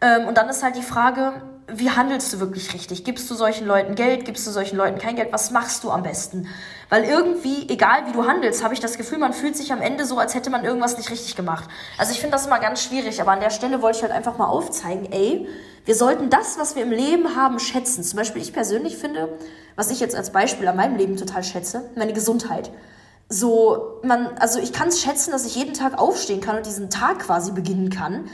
Ähm, 0.00 0.26
und 0.26 0.36
dann 0.36 0.48
ist 0.48 0.62
halt 0.64 0.74
die 0.76 0.82
Frage, 0.82 1.42
wie 1.66 1.90
handelst 1.90 2.32
du 2.32 2.40
wirklich 2.40 2.74
richtig? 2.74 3.04
Gibst 3.04 3.30
du 3.30 3.34
solchen 3.34 3.66
Leuten 3.66 3.94
Geld? 3.94 4.24
Gibst 4.24 4.46
du 4.46 4.50
solchen 4.50 4.76
Leuten 4.76 4.98
kein 4.98 5.16
Geld? 5.16 5.32
Was 5.32 5.50
machst 5.50 5.82
du 5.84 5.90
am 5.90 6.02
besten? 6.02 6.46
Weil 6.90 7.04
irgendwie, 7.04 7.68
egal 7.68 8.06
wie 8.06 8.12
du 8.12 8.26
handelst, 8.26 8.62
habe 8.62 8.74
ich 8.74 8.80
das 8.80 8.98
Gefühl, 8.98 9.18
man 9.18 9.32
fühlt 9.32 9.56
sich 9.56 9.72
am 9.72 9.80
Ende 9.80 10.04
so, 10.04 10.18
als 10.18 10.34
hätte 10.34 10.50
man 10.50 10.64
irgendwas 10.64 10.98
nicht 10.98 11.10
richtig 11.10 11.36
gemacht. 11.36 11.68
Also 11.96 12.12
ich 12.12 12.20
finde 12.20 12.32
das 12.32 12.46
immer 12.46 12.58
ganz 12.58 12.82
schwierig, 12.82 13.20
aber 13.20 13.32
an 13.32 13.40
der 13.40 13.50
Stelle 13.50 13.80
wollte 13.80 13.98
ich 13.98 14.02
halt 14.02 14.12
einfach 14.12 14.36
mal 14.36 14.46
aufzeigen, 14.46 15.10
ey, 15.10 15.48
wir 15.86 15.94
sollten 15.94 16.30
das, 16.30 16.58
was 16.58 16.76
wir 16.76 16.82
im 16.82 16.92
Leben 16.92 17.34
haben, 17.36 17.58
schätzen. 17.58 18.04
Zum 18.04 18.18
Beispiel, 18.18 18.42
ich 18.42 18.52
persönlich 18.52 18.96
finde, 18.96 19.38
was 19.76 19.90
ich 19.90 20.00
jetzt 20.00 20.14
als 20.14 20.30
Beispiel 20.30 20.68
an 20.68 20.76
meinem 20.76 20.96
Leben 20.96 21.16
total 21.16 21.44
schätze, 21.44 21.90
meine 21.96 22.12
Gesundheit. 22.12 22.70
So, 23.28 24.00
man, 24.02 24.36
also 24.38 24.58
ich 24.60 24.72
kann 24.72 24.88
es 24.88 25.00
schätzen, 25.00 25.30
dass 25.30 25.46
ich 25.46 25.56
jeden 25.56 25.74
Tag 25.74 25.98
aufstehen 25.98 26.40
kann 26.40 26.56
und 26.56 26.66
diesen 26.66 26.90
Tag 26.90 27.20
quasi 27.20 27.52
beginnen 27.52 27.88
kann. 27.88 28.28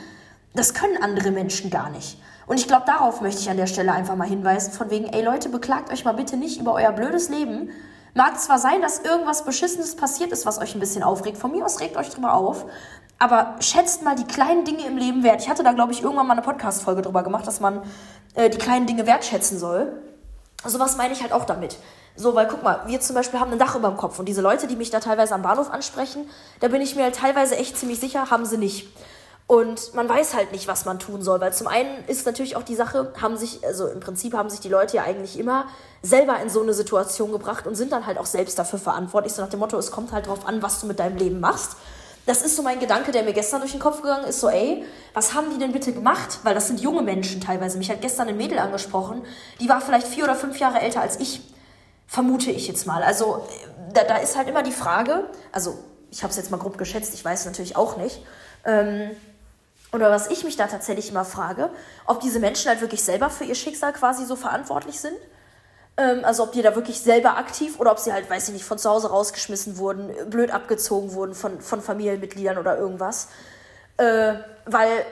Das 0.55 0.75
können 0.75 1.01
andere 1.01 1.31
Menschen 1.31 1.71
gar 1.71 1.91
nicht. 1.91 2.19
Und 2.51 2.59
ich 2.59 2.67
glaube, 2.67 2.83
darauf 2.85 3.21
möchte 3.21 3.41
ich 3.41 3.49
an 3.49 3.59
der 3.59 3.69
Stelle 3.69 3.93
einfach 3.93 4.17
mal 4.17 4.27
hinweisen, 4.27 4.73
von 4.73 4.91
wegen, 4.91 5.05
ey 5.05 5.23
Leute, 5.23 5.51
beklagt 5.51 5.93
euch 5.93 6.05
mal 6.05 6.15
bitte 6.15 6.37
nicht 6.37 6.61
über 6.61 6.73
euer 6.73 6.91
blödes 6.91 7.29
Leben. 7.29 7.71
Mag 8.13 8.41
zwar 8.41 8.59
sein, 8.59 8.83
dass 8.83 8.99
irgendwas 8.99 9.45
Beschissenes 9.45 9.95
passiert 9.95 10.33
ist, 10.33 10.47
was 10.47 10.59
euch 10.59 10.75
ein 10.75 10.81
bisschen 10.81 11.05
aufregt. 11.05 11.39
Von 11.39 11.53
mir 11.53 11.65
aus 11.65 11.79
regt 11.79 11.97
euch 11.97 12.11
drüber 12.11 12.35
auf. 12.35 12.65
Aber 13.21 13.55
schätzt 13.61 14.03
mal 14.03 14.17
die 14.17 14.25
kleinen 14.25 14.65
Dinge 14.65 14.85
im 14.85 14.97
Leben 14.97 15.23
wert. 15.23 15.41
Ich 15.41 15.49
hatte 15.49 15.63
da, 15.63 15.71
glaube 15.71 15.93
ich, 15.93 16.03
irgendwann 16.03 16.27
mal 16.27 16.33
eine 16.33 16.43
Podcast-Folge 16.43 17.03
drüber 17.03 17.23
gemacht, 17.23 17.47
dass 17.47 17.61
man 17.61 17.83
äh, 18.35 18.51
die 18.51 18.59
kleinen 18.59 18.89
Dinge 18.89 19.07
wertschätzen 19.07 19.57
soll. 19.57 19.93
Sowas 20.65 20.97
meine 20.97 21.15
ich 21.15 21.23
halt 21.23 21.33
auch 21.33 21.45
damit. 21.45 21.77
So, 22.17 22.35
weil 22.35 22.49
guck 22.49 22.65
mal, 22.65 22.81
wir 22.87 23.01
zum 23.01 23.15
Beispiel 23.15 23.39
haben 23.39 23.53
ein 23.53 23.61
Dach 23.61 23.77
über 23.77 23.87
dem 23.87 23.97
Kopf 23.97 24.19
und 24.19 24.27
diese 24.27 24.41
Leute, 24.41 24.67
die 24.67 24.75
mich 24.75 24.91
da 24.91 24.99
teilweise 24.99 25.37
am 25.37 25.43
Bahnhof 25.43 25.71
ansprechen, 25.71 26.29
da 26.59 26.67
bin 26.67 26.83
ich 26.83 26.97
mir 26.97 27.05
halt 27.05 27.15
teilweise 27.15 27.57
echt 27.57 27.79
ziemlich 27.79 28.01
sicher, 28.01 28.33
haben 28.33 28.45
sie 28.45 28.59
nicht. 28.59 28.89
Und 29.51 29.95
man 29.95 30.09
weiß 30.09 30.35
halt 30.35 30.53
nicht, 30.53 30.69
was 30.69 30.85
man 30.85 31.01
tun 31.01 31.23
soll, 31.23 31.41
weil 31.41 31.53
zum 31.53 31.67
einen 31.67 32.05
ist 32.07 32.25
natürlich 32.25 32.55
auch 32.55 32.63
die 32.63 32.77
Sache, 32.77 33.13
haben 33.21 33.37
sich, 33.37 33.67
also 33.67 33.89
im 33.89 33.99
Prinzip 33.99 34.33
haben 34.33 34.49
sich 34.49 34.61
die 34.61 34.69
Leute 34.69 34.99
ja 34.99 35.03
eigentlich 35.03 35.37
immer 35.37 35.67
selber 36.03 36.39
in 36.41 36.49
so 36.49 36.63
eine 36.63 36.73
Situation 36.73 37.33
gebracht 37.33 37.67
und 37.67 37.75
sind 37.75 37.91
dann 37.91 38.07
halt 38.07 38.17
auch 38.19 38.27
selbst 38.27 38.61
dafür 38.61 38.79
verantwortlich, 38.79 39.33
so 39.33 39.43
nach 39.43 39.49
dem 39.49 39.59
Motto, 39.59 39.77
es 39.77 39.91
kommt 39.91 40.13
halt 40.13 40.29
drauf 40.29 40.47
an, 40.47 40.63
was 40.63 40.81
du 40.81 40.87
mit 40.87 41.01
deinem 41.01 41.17
Leben 41.17 41.41
machst. 41.41 41.73
Das 42.27 42.43
ist 42.43 42.55
so 42.55 42.63
mein 42.63 42.79
Gedanke, 42.79 43.11
der 43.11 43.25
mir 43.25 43.33
gestern 43.33 43.59
durch 43.59 43.73
den 43.73 43.81
Kopf 43.81 44.03
gegangen 44.03 44.23
ist, 44.23 44.39
so 44.39 44.49
ey, 44.49 44.85
was 45.15 45.35
haben 45.35 45.51
die 45.53 45.59
denn 45.59 45.73
bitte 45.73 45.93
gemacht? 45.93 46.39
Weil 46.45 46.55
das 46.55 46.69
sind 46.69 46.79
junge 46.79 47.03
Menschen 47.03 47.41
teilweise. 47.41 47.77
Mich 47.77 47.91
hat 47.91 48.03
gestern 48.03 48.29
ein 48.29 48.37
Mädel 48.37 48.61
angesprochen, 48.61 49.23
die 49.59 49.69
war 49.69 49.81
vielleicht 49.81 50.07
vier 50.07 50.23
oder 50.23 50.37
fünf 50.37 50.61
Jahre 50.61 50.79
älter 50.79 51.01
als 51.01 51.19
ich, 51.19 51.41
vermute 52.07 52.53
ich 52.53 52.69
jetzt 52.69 52.87
mal. 52.87 53.03
Also 53.03 53.45
da, 53.95 54.05
da 54.05 54.19
ist 54.19 54.37
halt 54.37 54.47
immer 54.47 54.63
die 54.63 54.71
Frage, 54.71 55.25
also 55.51 55.77
ich 56.13 56.23
habe 56.23 56.31
es 56.31 56.37
jetzt 56.37 56.53
mal 56.53 56.59
grob 56.59 56.79
geschätzt, 56.79 57.15
ich 57.15 57.25
weiß 57.25 57.47
natürlich 57.47 57.75
auch 57.75 57.97
nicht, 57.97 58.23
ähm, 58.65 59.11
oder 59.93 60.11
was 60.11 60.29
ich 60.29 60.45
mich 60.45 60.57
da 60.57 60.67
tatsächlich 60.67 61.11
immer 61.11 61.25
frage, 61.25 61.71
ob 62.07 62.21
diese 62.21 62.39
Menschen 62.39 62.69
halt 62.69 62.81
wirklich 62.81 63.03
selber 63.03 63.31
für 63.31 63.45
ihr 63.45 63.55
Schicksal 63.55 63.93
quasi 63.93 64.25
so 64.25 64.37
verantwortlich 64.37 65.01
sind. 65.01 65.17
Ähm, 65.97 66.25
also 66.25 66.45
ob 66.45 66.53
die 66.53 66.63
da 66.63 66.75
wirklich 66.75 67.01
selber 67.01 67.37
aktiv 67.37 67.81
oder 67.81 67.93
ob 67.93 67.99
sie 67.99 68.13
halt, 68.13 68.31
weiß 68.31 68.49
ich 68.49 68.55
nicht, 68.55 68.65
von 68.65 68.79
zu 68.79 68.89
Hause 68.89 69.11
rausgeschmissen 69.11 69.79
wurden, 69.79 70.11
blöd 70.31 70.51
abgezogen 70.53 71.15
wurden 71.15 71.35
von, 71.35 71.61
von 71.61 71.83
Familienmitgliedern 71.83 72.59
oder 72.59 72.79
irgendwas. 72.79 73.29
Äh, 73.97 74.35
weil 74.65 75.05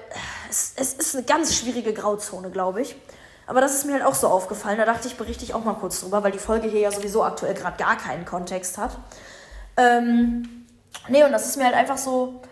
es, 0.48 0.72
es 0.76 0.94
ist 0.94 1.16
eine 1.16 1.24
ganz 1.24 1.56
schwierige 1.56 1.92
Grauzone, 1.92 2.50
glaube 2.50 2.82
ich. 2.82 2.96
Aber 3.46 3.60
das 3.60 3.74
ist 3.74 3.86
mir 3.86 3.94
halt 3.94 4.04
auch 4.04 4.14
so 4.14 4.28
aufgefallen. 4.28 4.78
Da 4.78 4.84
dachte 4.84 5.08
ich, 5.08 5.16
berichte 5.16 5.42
ich 5.42 5.54
auch 5.54 5.64
mal 5.64 5.74
kurz 5.74 6.00
drüber, 6.00 6.22
weil 6.22 6.32
die 6.32 6.38
Folge 6.38 6.68
hier 6.68 6.80
ja 6.80 6.92
sowieso 6.92 7.24
aktuell 7.24 7.54
gerade 7.54 7.78
gar 7.78 7.96
keinen 7.96 8.24
Kontext 8.24 8.78
hat. 8.78 8.96
Ähm, 9.76 10.66
nee, 11.08 11.24
und 11.24 11.32
das 11.32 11.46
ist 11.46 11.56
mir 11.56 11.64
halt 11.64 11.74
einfach 11.74 11.98
so 11.98 12.42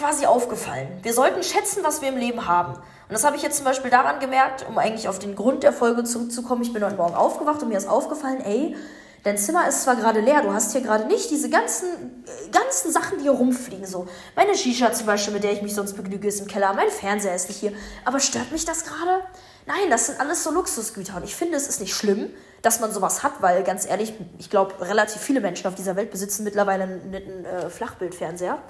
quasi 0.00 0.24
aufgefallen. 0.24 0.88
Wir 1.02 1.12
sollten 1.12 1.42
schätzen, 1.42 1.84
was 1.84 2.00
wir 2.00 2.08
im 2.08 2.16
Leben 2.16 2.48
haben. 2.48 2.72
Und 2.74 3.12
das 3.12 3.22
habe 3.22 3.36
ich 3.36 3.42
jetzt 3.42 3.56
zum 3.56 3.66
Beispiel 3.66 3.90
daran 3.90 4.18
gemerkt, 4.18 4.64
um 4.66 4.78
eigentlich 4.78 5.08
auf 5.08 5.18
den 5.18 5.36
Grund 5.36 5.62
der 5.62 5.74
Folge 5.74 6.04
zurückzukommen. 6.04 6.62
Ich 6.62 6.72
bin 6.72 6.82
heute 6.82 6.96
Morgen 6.96 7.14
aufgewacht 7.14 7.62
und 7.62 7.68
mir 7.68 7.76
ist 7.76 7.88
aufgefallen, 7.88 8.40
ey, 8.40 8.76
dein 9.24 9.36
Zimmer 9.36 9.68
ist 9.68 9.82
zwar 9.82 9.96
gerade 9.96 10.20
leer, 10.20 10.40
du 10.40 10.54
hast 10.54 10.72
hier 10.72 10.80
gerade 10.80 11.06
nicht 11.06 11.30
diese 11.30 11.50
ganzen, 11.50 12.24
ganzen 12.50 12.90
Sachen, 12.90 13.18
die 13.18 13.24
hier 13.24 13.32
rumfliegen. 13.32 13.84
So, 13.84 14.06
meine 14.36 14.56
Shisha 14.56 14.90
zum 14.92 15.04
Beispiel, 15.04 15.34
mit 15.34 15.44
der 15.44 15.52
ich 15.52 15.60
mich 15.60 15.74
sonst 15.74 15.92
begnüge, 15.92 16.28
ist 16.28 16.40
im 16.40 16.46
Keller. 16.46 16.72
Mein 16.72 16.88
Fernseher 16.88 17.34
ist 17.34 17.48
nicht 17.48 17.60
hier. 17.60 17.72
Aber 18.06 18.20
stört 18.20 18.52
mich 18.52 18.64
das 18.64 18.84
gerade? 18.84 19.22
Nein, 19.66 19.90
das 19.90 20.06
sind 20.06 20.18
alles 20.18 20.42
so 20.42 20.50
Luxusgüter. 20.50 21.16
Und 21.16 21.24
ich 21.24 21.36
finde, 21.36 21.58
es 21.58 21.68
ist 21.68 21.80
nicht 21.80 21.94
schlimm, 21.94 22.30
dass 22.62 22.80
man 22.80 22.90
sowas 22.90 23.22
hat, 23.22 23.42
weil 23.42 23.64
ganz 23.64 23.86
ehrlich, 23.86 24.14
ich 24.38 24.48
glaube, 24.48 24.80
relativ 24.80 25.20
viele 25.20 25.40
Menschen 25.40 25.66
auf 25.66 25.74
dieser 25.74 25.94
Welt 25.96 26.10
besitzen 26.10 26.44
mittlerweile 26.44 26.84
einen, 26.84 27.14
einen 27.14 27.44
äh, 27.44 27.68
Flachbildfernseher. 27.68 28.62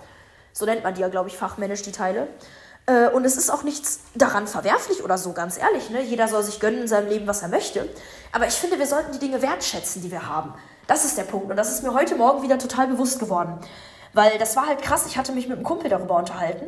So 0.52 0.64
nennt 0.64 0.84
man 0.84 0.94
die 0.94 1.00
ja, 1.00 1.08
glaube 1.08 1.28
ich, 1.28 1.36
fachmännisch, 1.36 1.82
die 1.82 1.92
Teile. 1.92 2.28
Äh, 2.86 3.08
und 3.08 3.24
es 3.24 3.36
ist 3.36 3.50
auch 3.50 3.62
nichts 3.62 4.00
daran 4.14 4.46
verwerflich 4.46 5.04
oder 5.04 5.18
so, 5.18 5.32
ganz 5.32 5.58
ehrlich. 5.58 5.90
Ne? 5.90 6.02
Jeder 6.02 6.28
soll 6.28 6.42
sich 6.42 6.60
gönnen 6.60 6.82
in 6.82 6.88
seinem 6.88 7.08
Leben, 7.08 7.26
was 7.26 7.42
er 7.42 7.48
möchte. 7.48 7.88
Aber 8.32 8.46
ich 8.46 8.54
finde, 8.54 8.78
wir 8.78 8.86
sollten 8.86 9.12
die 9.12 9.18
Dinge 9.18 9.42
wertschätzen, 9.42 10.02
die 10.02 10.10
wir 10.10 10.28
haben. 10.28 10.54
Das 10.86 11.04
ist 11.04 11.16
der 11.16 11.24
Punkt. 11.24 11.50
Und 11.50 11.56
das 11.56 11.70
ist 11.70 11.82
mir 11.82 11.94
heute 11.94 12.16
Morgen 12.16 12.42
wieder 12.42 12.58
total 12.58 12.88
bewusst 12.88 13.20
geworden. 13.20 13.58
Weil 14.12 14.38
das 14.38 14.56
war 14.56 14.66
halt 14.66 14.82
krass. 14.82 15.06
Ich 15.06 15.16
hatte 15.16 15.32
mich 15.32 15.46
mit 15.46 15.56
einem 15.56 15.64
Kumpel 15.64 15.88
darüber 15.88 16.16
unterhalten. 16.16 16.66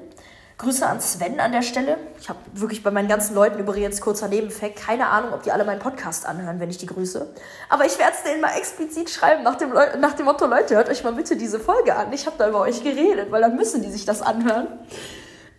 Grüße 0.59 0.87
an 0.87 1.01
Sven 1.01 1.41
an 1.41 1.53
der 1.53 1.63
Stelle. 1.63 1.97
Ich 2.21 2.29
habe 2.29 2.39
wirklich 2.55 2.83
bei 2.83 2.91
meinen 2.91 3.09
ganzen 3.09 3.35
Leuten 3.35 3.59
übrigens 3.59 4.01
kurzer 4.01 4.29
Nebeneffekt 4.29 4.79
keine 4.79 5.09
Ahnung, 5.09 5.33
ob 5.33 5.43
die 5.43 5.51
alle 5.51 5.65
meinen 5.65 5.81
Podcast 5.81 6.27
anhören, 6.27 6.61
wenn 6.61 6.71
ich 6.71 6.79
die 6.79 6.87
grüße. 6.87 7.27
Aber 7.69 7.85
ich 7.85 7.99
werde 7.99 8.13
es 8.17 8.23
denen 8.23 8.41
mal 8.41 8.57
explizit 8.57 9.11
schreiben 9.11 9.43
nach 9.43 9.57
dem, 9.57 9.71
nach 9.99 10.13
dem 10.13 10.27
Motto, 10.27 10.47
Leute, 10.47 10.77
hört 10.77 10.89
euch 10.89 11.03
mal 11.03 11.13
bitte 11.13 11.37
diese 11.37 11.59
Folge 11.59 11.97
an. 11.97 12.13
Ich 12.13 12.27
habe 12.27 12.37
da 12.39 12.49
über 12.49 12.61
euch 12.61 12.85
geredet, 12.85 13.31
weil 13.31 13.41
dann 13.41 13.57
müssen 13.57 13.83
die 13.83 13.91
sich 13.91 14.05
das 14.05 14.23
anhören. 14.23 14.69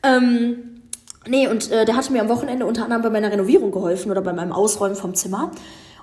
Ähm, 0.04 0.84
nee, 1.26 1.48
und 1.48 1.72
äh, 1.72 1.86
der 1.86 1.96
hatte 1.96 2.12
mir 2.12 2.22
am 2.22 2.30
Wochenende 2.30 2.66
unter 2.66 2.84
anderem 2.84 3.02
bei 3.02 3.10
meiner 3.10 3.32
Renovierung 3.32 3.72
geholfen 3.72 4.12
oder 4.12 4.22
bei 4.22 4.34
meinem 4.34 4.52
Ausräumen 4.52 4.96
vom 4.96 5.16
Zimmer. 5.16 5.52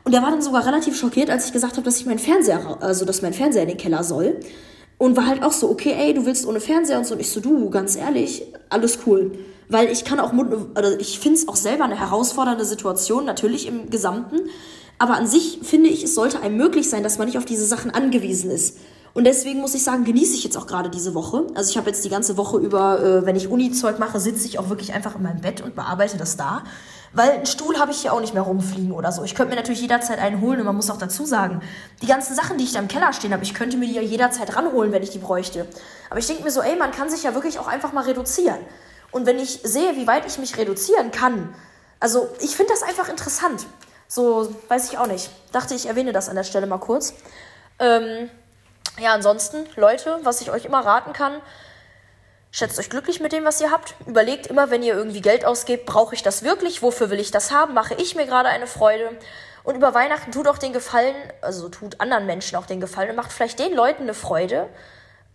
Und 0.05 0.13
der 0.13 0.23
war 0.23 0.31
dann 0.31 0.43
sogar 0.43 0.67
relativ 0.67 0.99
schockiert, 0.99 1.31
als 1.31 1.47
ich 1.47 1.53
gesagt 1.53 1.75
habe, 1.75 1.83
dass 1.83 1.99
ich 1.99 2.07
meinen 2.07 2.19
Fernseher, 2.19 2.79
also 2.81 3.05
dass 3.05 3.23
mein 3.23 3.35
Fernseher 3.35 3.63
in 3.63 3.69
den 3.69 3.77
Keller 3.77 4.03
soll. 4.03 4.41
Und 5.01 5.17
war 5.17 5.27
halt 5.27 5.43
auch 5.43 5.53
so, 5.53 5.71
okay, 5.71 5.95
ey, 5.97 6.13
du 6.13 6.27
willst 6.27 6.47
ohne 6.47 6.61
Fernseher 6.61 6.99
und 6.99 7.07
so. 7.07 7.15
Und 7.15 7.21
ich 7.21 7.31
so, 7.31 7.41
du, 7.41 7.71
ganz 7.71 7.97
ehrlich, 7.97 8.43
alles 8.69 8.99
cool. 9.07 9.31
Weil 9.71 9.89
ich 9.89 10.05
kann 10.05 10.21
auch, 10.21 10.35
also 10.75 10.99
ich 10.99 11.19
finde 11.19 11.39
es 11.39 11.49
auch 11.49 11.57
selber 11.57 11.85
eine 11.85 11.99
herausfordernde 11.99 12.67
Situation, 12.67 13.25
natürlich 13.25 13.67
im 13.67 13.89
Gesamten. 13.89 14.37
Aber 14.99 15.15
an 15.15 15.27
sich 15.27 15.61
finde 15.63 15.89
ich, 15.89 16.05
es 16.05 16.15
sollte 16.15 16.43
einem 16.43 16.59
möglich 16.59 16.91
sein, 16.91 17.03
dass 17.03 17.17
man 17.17 17.29
nicht 17.29 17.39
auf 17.39 17.47
diese 17.47 17.65
Sachen 17.65 17.91
angewiesen 17.91 18.51
ist. 18.51 18.77
Und 19.15 19.25
deswegen 19.25 19.61
muss 19.61 19.75
ich 19.75 19.83
sagen, 19.83 20.05
genieße 20.05 20.35
ich 20.35 20.45
jetzt 20.45 20.59
auch 20.59 20.67
gerade 20.67 20.91
diese 20.91 21.15
Woche. 21.15 21.47
Also 21.55 21.71
ich 21.71 21.79
habe 21.79 21.89
jetzt 21.89 22.05
die 22.05 22.11
ganze 22.11 22.37
Woche 22.37 22.59
über, 22.59 23.03
äh, 23.03 23.25
wenn 23.25 23.37
ich 23.37 23.49
Uni-Zeug 23.49 23.99
mache, 23.99 24.21
sitze 24.21 24.47
ich 24.47 24.59
auch 24.59 24.69
wirklich 24.69 24.93
einfach 24.93 25.17
in 25.17 25.23
meinem 25.23 25.41
Bett 25.41 25.63
und 25.63 25.75
bearbeite 25.75 26.19
das 26.19 26.37
da. 26.37 26.63
Weil 27.13 27.31
einen 27.31 27.47
Stuhl 27.47 27.79
habe 27.79 27.91
ich 27.91 28.03
hier 28.03 28.13
auch 28.13 28.21
nicht 28.21 28.35
mehr 28.35 28.43
rumfliegen 28.45 28.93
oder 28.93 29.11
so. 29.11 29.25
Ich 29.25 29.35
könnte 29.35 29.51
mir 29.51 29.57
natürlich 29.57 29.81
jederzeit 29.81 30.21
einen 30.21 30.41
holen 30.41 30.61
und 30.61 30.67
man 30.67 30.77
muss 30.77 30.91
auch 30.91 30.99
dazu 30.99 31.25
sagen, 31.25 31.61
die 32.03 32.07
ganzen 32.07 32.37
Sachen, 32.37 32.57
die 32.57 32.65
ich 32.65 32.73
da 32.73 32.79
im 32.79 32.87
Keller 32.87 33.13
stehen 33.13 33.33
habe, 33.33 33.43
ich 33.43 33.53
könnte 33.53 33.77
mir 33.77 33.87
die 33.87 33.95
ja 33.95 34.03
jederzeit 34.03 34.55
ranholen, 34.55 34.93
wenn 34.93 35.03
ich 35.03 35.11
die 35.11 35.19
bräuchte. 35.19 35.67
Aber 36.09 36.21
ich 36.21 36.27
denke 36.29 36.45
mir 36.45 36.53
so, 36.53 36.63
ey, 36.63 36.77
man 36.77 36.93
kann 36.93 37.11
sich 37.11 37.25
ja 37.25 37.35
wirklich 37.35 37.59
auch 37.59 37.67
einfach 37.67 37.93
mal 37.93 38.05
reduzieren. 38.05 38.59
Und 39.11 39.27
wenn 39.27 39.41
ich 39.41 39.61
sehe, 39.65 39.97
wie 39.97 40.07
weit 40.07 40.25
ich 40.27 40.39
mich 40.39 40.57
reduzieren 40.57 41.11
kann, 41.11 41.53
also 41.99 42.29
ich 42.41 42.55
finde 42.55 42.73
das 42.73 42.83
einfach 42.83 43.09
interessant. 43.09 43.67
So, 44.07 44.55
weiß 44.69 44.91
ich 44.91 44.99
auch 44.99 45.07
nicht. 45.07 45.31
Dachte 45.53 45.75
ich, 45.75 45.87
erwähne 45.87 46.13
das 46.13 46.29
an 46.29 46.37
der 46.37 46.45
Stelle 46.45 46.67
mal 46.67 46.79
kurz. 46.79 47.15
Ähm, 47.81 48.31
ja, 48.99 49.15
ansonsten, 49.15 49.67
Leute, 49.77 50.21
was 50.23 50.41
ich 50.41 50.51
euch 50.51 50.65
immer 50.65 50.85
raten 50.85 51.13
kann, 51.13 51.35
Schätzt 52.53 52.81
euch 52.81 52.91
glücklich 52.91 53.21
mit 53.21 53.33
dem, 53.33 53.45
was 53.45 53.61
ihr 53.61 53.71
habt. 53.71 53.95
Überlegt 54.07 54.49
immer, 54.49 54.71
wenn 54.71 54.83
ihr 54.83 54.95
irgendwie 54.95 55.21
Geld 55.21 55.45
ausgebt, 55.45 55.87
brauche 55.87 56.17
ich 56.17 56.23
das 56.23 56.43
wirklich? 56.43 56.83
Wofür 56.83 57.09
will 57.11 57.21
ich 57.21 57.31
das 57.31 57.53
haben? 57.53 57.75
Mache 57.75 57.95
ich 57.95 58.17
mir 58.17 58.27
gerade 58.27 58.49
eine 58.49 58.67
Freude? 58.67 59.11
Und 59.63 59.77
über 59.77 59.95
Weihnachten 59.95 60.33
tut 60.33 60.49
auch 60.49 60.59
den 60.59 60.73
Gefallen, 60.73 61.15
also 61.43 61.69
tut 61.69 62.01
anderen 62.01 62.27
Menschen 62.27 62.57
auch 62.57 62.67
den 62.67 62.81
Gefallen 62.81 63.11
und 63.11 63.17
macht 63.17 63.33
vielleicht 63.33 63.59
den 63.59 63.73
Leuten 63.73 64.03
eine 64.03 64.15
Freude. 64.15 64.69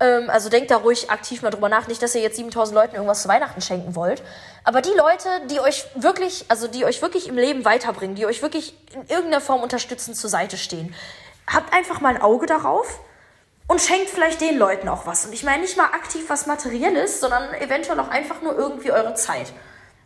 Ähm, 0.01 0.29
also 0.29 0.49
denkt 0.49 0.71
da 0.71 0.77
ruhig 0.77 1.09
aktiv 1.09 1.41
mal 1.41 1.51
drüber 1.51 1.69
nach. 1.69 1.87
Nicht, 1.87 2.01
dass 2.01 2.15
ihr 2.15 2.21
jetzt 2.21 2.35
7000 2.35 2.75
Leuten 2.75 2.95
irgendwas 2.95 3.21
zu 3.21 3.29
Weihnachten 3.29 3.61
schenken 3.61 3.95
wollt. 3.95 4.21
Aber 4.65 4.81
die 4.81 4.93
Leute, 4.97 5.29
die 5.49 5.61
euch 5.61 5.85
wirklich, 5.95 6.45
also 6.49 6.67
die 6.67 6.83
euch 6.83 7.01
wirklich 7.01 7.29
im 7.29 7.37
Leben 7.37 7.63
weiterbringen, 7.63 8.15
die 8.15 8.25
euch 8.25 8.41
wirklich 8.41 8.75
in 8.93 9.07
irgendeiner 9.07 9.41
Form 9.41 9.63
unterstützen, 9.63 10.15
zur 10.15 10.29
Seite 10.29 10.57
stehen, 10.57 10.93
habt 11.47 11.73
einfach 11.73 12.01
mal 12.01 12.15
ein 12.15 12.21
Auge 12.21 12.45
darauf 12.45 12.99
und 13.67 13.81
schenkt 13.81 14.09
vielleicht 14.09 14.41
den 14.41 14.57
Leuten 14.57 14.87
auch 14.87 15.05
was. 15.05 15.25
Und 15.25 15.33
ich 15.33 15.43
meine 15.43 15.63
nicht 15.63 15.77
mal 15.77 15.85
aktiv 15.85 16.25
was 16.27 16.45
Materielles, 16.45 17.19
sondern 17.19 17.53
eventuell 17.55 17.99
auch 17.99 18.09
einfach 18.09 18.41
nur 18.41 18.55
irgendwie 18.55 18.91
eure 18.91 19.15
Zeit. 19.15 19.51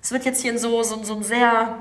Es 0.01 0.11
wird 0.11 0.25
jetzt 0.25 0.41
hier 0.41 0.57
so, 0.57 0.81
so, 0.83 1.03
so 1.03 1.15
ein 1.15 1.23
sehr, 1.23 1.77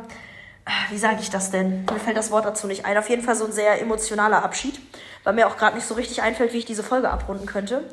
ah, 0.65 0.73
wie 0.91 0.99
sage 0.99 1.19
ich 1.21 1.31
das 1.31 1.51
denn? 1.51 1.85
Mir 1.85 2.01
fällt 2.01 2.17
das 2.17 2.31
Wort 2.31 2.45
dazu 2.45 2.67
nicht 2.67 2.85
ein. 2.85 2.99
Auf 2.99 3.09
jeden 3.09 3.23
Fall 3.23 3.37
so 3.37 3.45
ein 3.45 3.53
sehr 3.53 3.81
emotionaler 3.81 4.43
Abschied, 4.43 4.81
weil 5.23 5.35
mir 5.35 5.47
auch 5.47 5.57
gerade 5.57 5.77
nicht 5.77 5.87
so 5.87 5.95
richtig 5.95 6.23
einfällt, 6.23 6.53
wie 6.53 6.59
ich 6.59 6.65
diese 6.65 6.83
Folge 6.83 7.11
abrunden 7.11 7.47
könnte. 7.47 7.85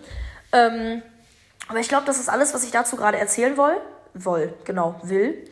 Ähm, 0.52 1.04
aber 1.68 1.80
ich 1.80 1.88
glaube, 1.88 2.06
das 2.06 2.20
ist 2.20 2.30
alles, 2.30 2.54
was 2.54 2.64
ich 2.64 2.72
dazu 2.72 2.96
gerade 2.96 3.18
erzählen 3.18 3.56
will. 3.58 3.78
Woll, 4.16 4.54
genau, 4.64 4.96
will. 5.04 5.48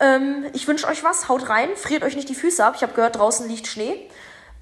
Ähm, 0.00 0.46
ich 0.52 0.66
wünsche 0.68 0.86
euch 0.86 1.02
was, 1.02 1.28
haut 1.28 1.48
rein, 1.48 1.68
friert 1.76 2.02
euch 2.02 2.16
nicht 2.16 2.28
die 2.28 2.34
Füße 2.34 2.62
ab. 2.64 2.74
Ich 2.76 2.82
habe 2.82 2.92
gehört, 2.92 3.16
draußen 3.16 3.48
liegt 3.48 3.66
Schnee. 3.66 4.08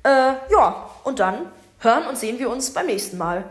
Äh, 0.04 0.34
ja, 0.50 0.90
und 1.04 1.18
dann 1.18 1.50
hören 1.80 2.06
und 2.06 2.18
sehen 2.18 2.38
wir 2.38 2.50
uns 2.50 2.70
beim 2.70 2.86
nächsten 2.86 3.18
Mal. 3.18 3.44